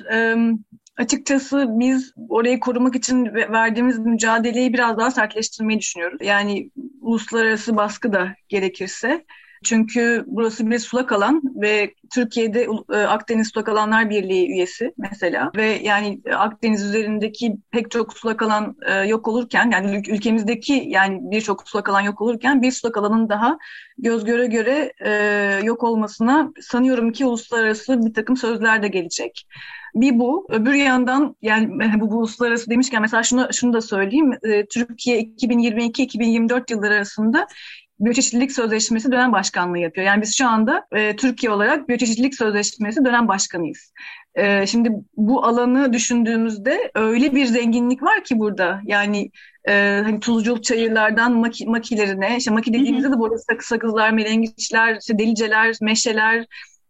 Açıkçası 0.99 1.67
biz 1.69 2.15
orayı 2.29 2.61
korumak 2.61 2.95
için 2.95 3.25
verdiğimiz 3.35 3.99
mücadeleyi 3.99 4.73
biraz 4.73 4.99
daha 4.99 5.11
sertleştirmeyi 5.11 5.81
düşünüyoruz. 5.81 6.19
Yani 6.21 6.71
uluslararası 7.01 7.77
baskı 7.77 8.13
da 8.13 8.35
gerekirse. 8.49 9.25
Çünkü 9.65 10.25
burası 10.27 10.71
bir 10.71 10.79
sulak 10.79 11.13
alan 11.13 11.43
ve 11.55 11.95
Türkiye'de 12.15 12.67
e, 12.93 12.97
Akdeniz 12.97 13.49
Sulak 13.49 13.69
Alanlar 13.69 14.11
Birliği 14.11 14.51
üyesi 14.51 14.93
mesela 14.99 15.51
ve 15.57 15.81
yani 15.83 16.21
Akdeniz 16.37 16.85
üzerindeki 16.85 17.57
pek 17.71 17.91
çok 17.91 18.13
sulak 18.13 18.43
alan 18.43 18.77
e, 18.87 18.95
yok 18.95 19.29
olurken 19.29 19.71
yani 19.71 20.03
ülkemizdeki 20.09 20.85
yani 20.87 21.19
birçok 21.23 21.69
sulak 21.69 21.89
alan 21.89 22.01
yok 22.01 22.21
olurken 22.21 22.63
bir 22.63 22.73
sulak 22.73 22.97
alanın 22.97 23.29
daha 23.29 23.59
göz 23.99 24.25
göre 24.25 24.47
göre 24.47 24.93
e, 25.05 25.11
yok 25.65 25.83
olmasına 25.83 26.53
sanıyorum 26.61 27.13
ki 27.13 27.27
uluslararası 27.27 28.07
bir 28.07 28.15
takım 28.15 28.37
sözler 28.37 28.83
de 28.83 28.89
gelecek. 28.89 29.47
Bir 29.95 30.19
bu. 30.19 30.47
Öbür 30.51 30.75
yandan 30.75 31.37
yani 31.43 32.01
bu, 32.01 32.11
bu 32.11 32.19
uluslararası 32.19 32.71
demişken 32.71 33.03
mesela 33.03 33.23
şunu, 33.23 33.49
şunu 33.53 33.73
da 33.73 33.81
söyleyeyim. 33.81 34.33
E, 34.43 34.67
Türkiye 34.67 35.23
2022-2024 35.23 36.73
yılları 36.73 36.95
arasında 36.95 37.47
Biyoçeşitlilik 38.01 38.53
Sözleşmesi 38.53 39.13
dönem 39.13 39.33
başkanlığı 39.33 39.79
yapıyor. 39.79 40.07
Yani 40.07 40.23
biz 40.23 40.39
şu 40.39 40.49
anda 40.49 40.87
e, 40.93 41.17
Türkiye 41.17 41.53
olarak 41.53 41.89
Biyoçeşitlilik 41.89 42.35
Sözleşmesi 42.35 43.05
dönem 43.05 43.29
başkanıyız. 43.29 43.93
E, 44.35 44.67
şimdi 44.67 44.91
bu 45.17 45.45
alanı 45.45 45.93
düşündüğümüzde 45.93 46.91
öyle 46.95 47.35
bir 47.35 47.47
zenginlik 47.47 48.03
var 48.03 48.25
ki 48.25 48.39
burada. 48.39 48.81
Yani 48.85 49.31
e, 49.69 50.01
hani 50.05 50.21
tuzculuk 50.21 50.65
çayırlardan 50.65 51.33
maki, 51.33 51.67
makilerine, 51.67 52.37
işte 52.37 52.51
maki 52.51 52.73
dediğimizde 52.73 53.13
de 53.13 53.19
burada 53.19 53.39
sakızlar, 53.61 54.11
melengiçler, 54.11 54.99
işte 55.01 55.19
deliceler, 55.19 55.77
meşeler, 55.81 56.47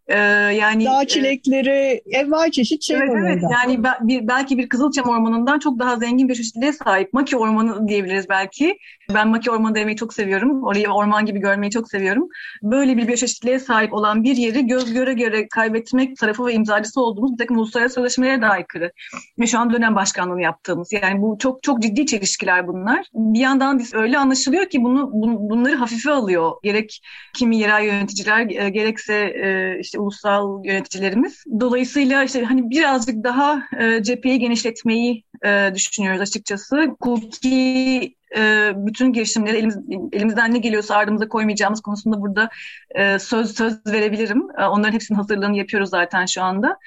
ee, 0.09 0.19
yani 0.55 0.85
dağ 0.85 1.03
e, 1.03 1.07
çilekleri, 1.07 2.03
e, 2.07 2.19
envai 2.19 2.53
çeşit 2.53 2.83
şey 2.83 2.97
evet, 2.97 3.09
var 3.11 3.21
evet. 3.21 3.45
orada. 3.45 3.55
Yani 3.55 3.85
bir, 4.01 4.29
belki 4.29 4.59
bir 4.59 4.69
Kızılçam 4.69 5.09
Ormanı'ndan 5.09 5.59
çok 5.59 5.79
daha 5.79 5.97
zengin 5.97 6.29
bir 6.29 6.35
çeşitliliğe 6.35 6.73
sahip. 6.73 7.13
Maki 7.13 7.37
Ormanı 7.37 7.89
diyebiliriz 7.89 8.29
belki. 8.29 8.79
Ben 9.15 9.29
Maki 9.29 9.51
Ormanı 9.51 9.75
demeyi 9.75 9.97
çok 9.97 10.15
seviyorum. 10.15 10.63
Orayı 10.65 10.89
orman 10.89 11.27
gibi 11.27 11.39
görmeyi 11.39 11.71
çok 11.71 11.91
seviyorum. 11.91 12.29
Böyle 12.63 12.97
bir 12.97 13.07
biyoçeşitliliğe 13.07 13.59
sahip 13.59 13.95
olan 13.95 14.25
bir 14.25 14.37
yeri 14.37 14.67
göz 14.67 14.93
göre 14.93 15.15
göre 15.15 15.49
kaybetmek 15.49 16.17
tarafı 16.17 16.47
ve 16.47 16.53
imzacısı 16.53 17.01
olduğumuz 17.01 17.33
bir 17.33 17.39
takım 17.39 17.59
uluslararası 17.59 17.95
sözleşmelere 17.95 18.43
de 18.43 18.47
aykırı. 18.47 18.93
Ve 19.39 19.47
şu 19.47 19.59
an 19.59 19.73
dönem 19.73 19.95
başkanlığını 19.95 20.43
yaptığımız. 20.43 20.93
Yani 20.93 21.23
bu 21.23 21.37
çok 21.39 21.63
çok 21.63 21.83
ciddi 21.83 22.07
çelişkiler 22.07 22.67
bunlar. 22.67 23.07
Bir 23.15 23.41
yandan 23.41 23.79
biz 23.79 23.95
öyle 23.95 24.19
anlaşılıyor 24.19 24.67
ki 24.67 24.83
bunu 24.83 25.13
bun, 25.13 25.51
bunları 25.51 25.75
hafife 25.75 26.11
alıyor. 26.11 26.53
Gerek 26.63 27.01
kimi 27.35 27.59
yerel 27.59 27.85
yöneticiler 27.85 28.41
e, 28.41 28.71
gerekse 28.71 29.15
e, 29.15 29.79
işte 29.81 29.99
ulusal 29.99 30.65
yöneticilerimiz. 30.65 31.45
Dolayısıyla 31.61 32.25
işte 32.25 32.45
hani 32.45 32.71
birazcık 32.71 33.25
daha 33.25 33.63
e, 33.79 34.03
cepheyi 34.03 34.39
genişletmeyi 34.39 35.25
e, 35.45 35.71
düşünüyoruz 35.75 36.21
açıkçası. 36.21 36.83
Hukuki 36.83 38.15
e, 38.37 38.73
bütün 38.77 39.13
girişimleri 39.13 39.57
elimiz, 39.57 39.79
elimizden 40.13 40.55
ne 40.55 40.59
geliyorsa 40.59 40.97
ardımıza 40.97 41.29
koymayacağımız 41.29 41.81
konusunda 41.81 42.21
burada 42.21 42.51
e, 42.91 43.19
söz 43.19 43.57
söz 43.57 43.87
verebilirim. 43.87 44.43
E, 44.59 44.65
onların 44.65 44.93
hepsinin 44.93 45.19
hazırlığını 45.19 45.57
yapıyoruz 45.57 45.91
zaten 45.91 46.27
şu 46.27 46.43
anda. 46.43 46.79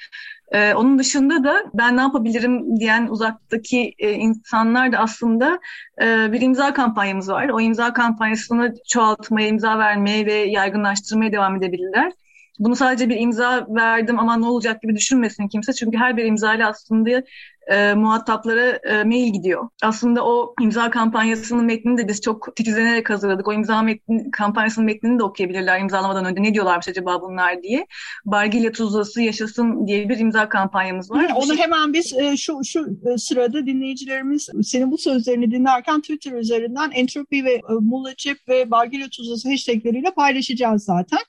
Ee, 0.52 0.74
onun 0.74 1.00
dışında 1.00 1.44
da 1.44 1.64
ben 1.74 1.98
ne 1.98 2.02
yapabilirim 2.02 2.80
diyen 2.80 3.08
uzaktaki 3.08 3.94
e, 4.00 4.12
insanlar 4.14 4.92
da 4.92 4.98
aslında 4.98 5.60
e, 6.02 6.32
bir 6.32 6.42
imza 6.42 6.74
kampanyamız 6.74 7.30
var. 7.30 7.50
O 7.50 7.62
imza 7.62 7.94
kampanyasını 7.94 8.76
çoğaltmaya, 8.90 9.48
imza 9.48 9.80
vermeye 9.80 10.26
ve 10.26 10.34
yaygınlaştırmaya 10.34 11.32
devam 11.32 11.56
edebilirler. 11.56 12.12
Bunu 12.60 12.76
sadece 12.76 13.10
bir 13.10 13.20
imza 13.20 13.68
verdim 13.70 14.20
ama 14.20 14.38
ne 14.38 14.46
olacak 14.46 14.82
gibi 14.82 14.96
düşünmesin 14.96 15.48
kimse. 15.48 15.74
Çünkü 15.74 15.98
her 15.98 16.18
bir 16.18 16.26
imzayla 16.26 16.70
aslında 16.70 17.24
e, 17.72 17.94
muhataplara 17.94 18.80
e, 18.84 19.04
mail 19.04 19.34
gidiyor. 19.34 19.70
Aslında 19.84 20.26
o 20.26 20.54
imza 20.62 20.90
kampanyasının 20.90 21.66
metnini 21.66 21.98
de 21.98 22.08
biz 22.08 22.22
çok 22.22 22.56
titizlenerek 22.56 23.10
hazırladık. 23.10 23.48
O 23.48 23.54
imza 23.54 23.82
metni, 23.82 24.32
kampanyasının 24.32 24.86
metnini 24.86 25.20
de 25.20 25.24
okuyabilirler 25.24 25.80
imzalamadan 25.80 26.26
önce. 26.26 26.44
Ne 26.44 26.54
diyorlarmış 26.54 26.88
acaba 26.88 27.22
bunlar 27.22 27.64
diye. 27.64 27.88
Bargilya 28.26 28.72
Tuzlası 28.72 29.22
Yaşasın 29.22 29.88
diye 29.88 30.10
bir 30.10 30.20
imza 30.20 30.50
kampanyamız 30.50 31.12
var. 31.12 31.30
Hı, 31.30 31.36
onu 31.36 31.56
hemen 31.56 31.94
biz 31.94 32.14
e, 32.14 32.38
şu 32.38 32.64
şu 32.66 33.00
e, 33.14 33.18
sırada 33.18 33.66
dinleyicilerimiz 33.66 34.50
senin 34.64 34.92
bu 34.92 34.98
sözlerini 34.98 35.52
dinlerken 35.52 36.02
Twitter 36.02 36.32
üzerinden 36.32 36.92
entropi 36.92 37.46
ve 37.46 37.54
e, 37.54 37.62
Mullacep 37.82 38.38
ve 38.48 38.72
Bargilya 38.72 39.08
Tuzlası 39.10 39.50
hashtagleriyle 39.50 40.12
paylaşacağız 40.12 40.84
zaten. 40.84 41.20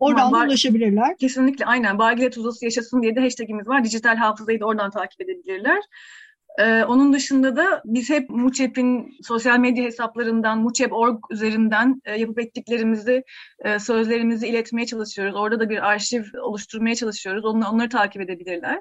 Oradan 0.00 0.30
tamam, 0.30 0.48
ulaşabilirler. 0.48 1.16
Kesinlikle 1.16 1.64
aynen. 1.64 1.98
Bargilya 1.98 2.30
Tuzlası 2.30 2.64
Yaşasın 2.64 3.02
diye 3.02 3.16
de 3.16 3.20
hashtagimiz 3.20 3.68
var. 3.68 3.84
Dijital 3.84 4.16
hafızayı 4.16 4.60
da 4.60 4.66
oradan 4.66 4.90
takip 4.90 5.20
edebilirler. 5.20 5.82
Ee, 6.58 6.84
onun 6.84 7.12
dışında 7.12 7.56
da 7.56 7.82
biz 7.84 8.10
hep 8.10 8.30
Muçep'in 8.30 9.18
sosyal 9.22 9.58
medya 9.58 9.84
hesaplarından, 9.84 10.58
Muçep.org 10.58 11.18
üzerinden 11.30 12.02
e, 12.04 12.20
yapıp 12.20 12.38
ettiklerimizi, 12.38 13.24
e, 13.64 13.78
sözlerimizi 13.78 14.46
iletmeye 14.46 14.86
çalışıyoruz. 14.86 15.36
Orada 15.36 15.60
da 15.60 15.70
bir 15.70 15.88
arşiv 15.88 16.24
oluşturmaya 16.42 16.94
çalışıyoruz. 16.94 17.44
Onları, 17.44 17.70
onları 17.70 17.88
takip 17.88 18.22
edebilirler. 18.22 18.78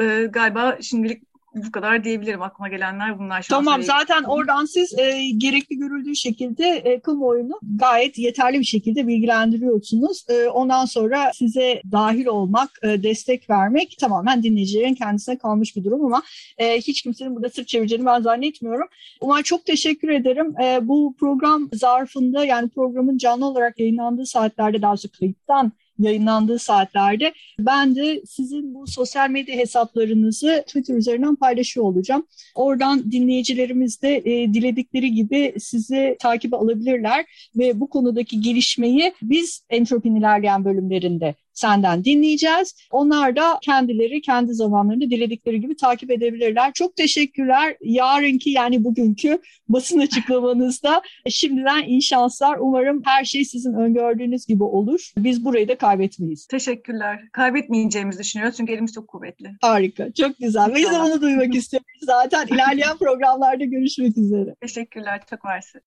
E, 0.00 0.26
galiba 0.26 0.78
şimdilik 0.82 1.29
bu 1.54 1.72
kadar 1.72 2.04
diyebilirim 2.04 2.42
aklıma 2.42 2.68
gelenler 2.68 3.18
bunlar. 3.18 3.46
Tamam 3.48 3.82
zaten 3.82 4.22
oradan 4.22 4.64
siz 4.64 4.98
e, 4.98 5.30
gerekli 5.36 5.76
görüldüğü 5.76 6.16
şekilde 6.16 6.64
e, 6.64 7.00
kamuoyunu 7.00 7.60
gayet 7.76 8.18
yeterli 8.18 8.60
bir 8.60 8.64
şekilde 8.64 9.06
bilgilendiriyorsunuz. 9.06 10.24
E, 10.28 10.48
ondan 10.48 10.84
sonra 10.84 11.30
size 11.34 11.82
dahil 11.92 12.26
olmak, 12.26 12.70
e, 12.82 13.02
destek 13.02 13.50
vermek 13.50 13.96
tamamen 14.00 14.42
dinleyicilerin 14.42 14.94
kendisine 14.94 15.38
kalmış 15.38 15.76
bir 15.76 15.84
durum 15.84 16.04
ama 16.04 16.22
e, 16.58 16.76
hiç 16.76 17.02
kimsenin 17.02 17.36
burada 17.36 17.50
sırt 17.50 17.68
çevireceğini 17.68 18.06
ben 18.06 18.20
zannetmiyorum. 18.20 18.88
Umar 19.20 19.42
çok 19.42 19.64
teşekkür 19.64 20.08
ederim. 20.08 20.54
E, 20.62 20.88
bu 20.88 21.14
program 21.20 21.68
zarfında 21.72 22.44
yani 22.44 22.68
programın 22.68 23.18
canlı 23.18 23.46
olarak 23.46 23.80
yayınlandığı 23.80 24.26
saatlerde 24.26 24.82
daha 24.82 24.90
doğrusu 24.90 25.08
kayıttan 25.18 25.72
yayınlandığı 26.00 26.58
saatlerde 26.58 27.32
ben 27.58 27.96
de 27.96 28.22
sizin 28.26 28.74
bu 28.74 28.86
sosyal 28.86 29.30
medya 29.30 29.56
hesaplarınızı 29.56 30.64
Twitter 30.66 30.94
üzerinden 30.94 31.36
paylaşıyor 31.36 31.86
olacağım. 31.86 32.26
Oradan 32.54 33.12
dinleyicilerimiz 33.12 34.02
de 34.02 34.16
e, 34.16 34.54
diledikleri 34.54 35.14
gibi 35.14 35.54
sizi 35.58 36.16
takip 36.20 36.54
alabilirler 36.54 37.26
ve 37.58 37.80
bu 37.80 37.90
konudaki 37.90 38.40
gelişmeyi 38.40 39.12
biz 39.22 39.64
Entropin 39.70 40.16
ilerleyen 40.16 40.64
bölümlerinde 40.64 41.34
senden 41.52 42.04
dinleyeceğiz. 42.04 42.74
Onlar 42.90 43.36
da 43.36 43.58
kendileri 43.62 44.20
kendi 44.20 44.54
zamanlarında 44.54 45.10
diledikleri 45.10 45.60
gibi 45.60 45.76
takip 45.76 46.10
edebilirler. 46.10 46.72
Çok 46.74 46.96
teşekkürler. 46.96 47.76
Yarınki 47.80 48.50
yani 48.50 48.84
bugünkü 48.84 49.38
basın 49.68 49.98
açıklamanızda 49.98 51.02
şimdiden 51.28 51.82
iyi 51.82 52.02
şanslar. 52.02 52.58
Umarım 52.58 53.02
her 53.04 53.24
şey 53.24 53.44
sizin 53.44 53.74
öngördüğünüz 53.74 54.46
gibi 54.46 54.64
olur. 54.64 55.12
Biz 55.16 55.44
burayı 55.44 55.68
da 55.68 55.78
kaybetmeyiz. 55.78 56.46
Teşekkürler. 56.46 57.20
Kaybetmeyeceğimizi 57.32 58.18
düşünüyoruz 58.18 58.56
çünkü 58.56 58.72
elimiz 58.72 58.92
çok 58.94 59.08
kuvvetli. 59.08 59.50
Harika. 59.60 60.12
Çok 60.12 60.38
güzel. 60.38 60.74
Biz 60.74 60.90
de 60.90 61.00
bunu 61.04 61.20
duymak 61.20 61.54
istiyoruz. 61.60 61.86
Zaten 62.02 62.46
ilerleyen 62.46 62.96
programlarda 62.96 63.64
görüşmek 63.64 64.18
üzere. 64.18 64.54
Teşekkürler. 64.60 65.20
Çok 65.30 65.44
mersi. 65.44 65.78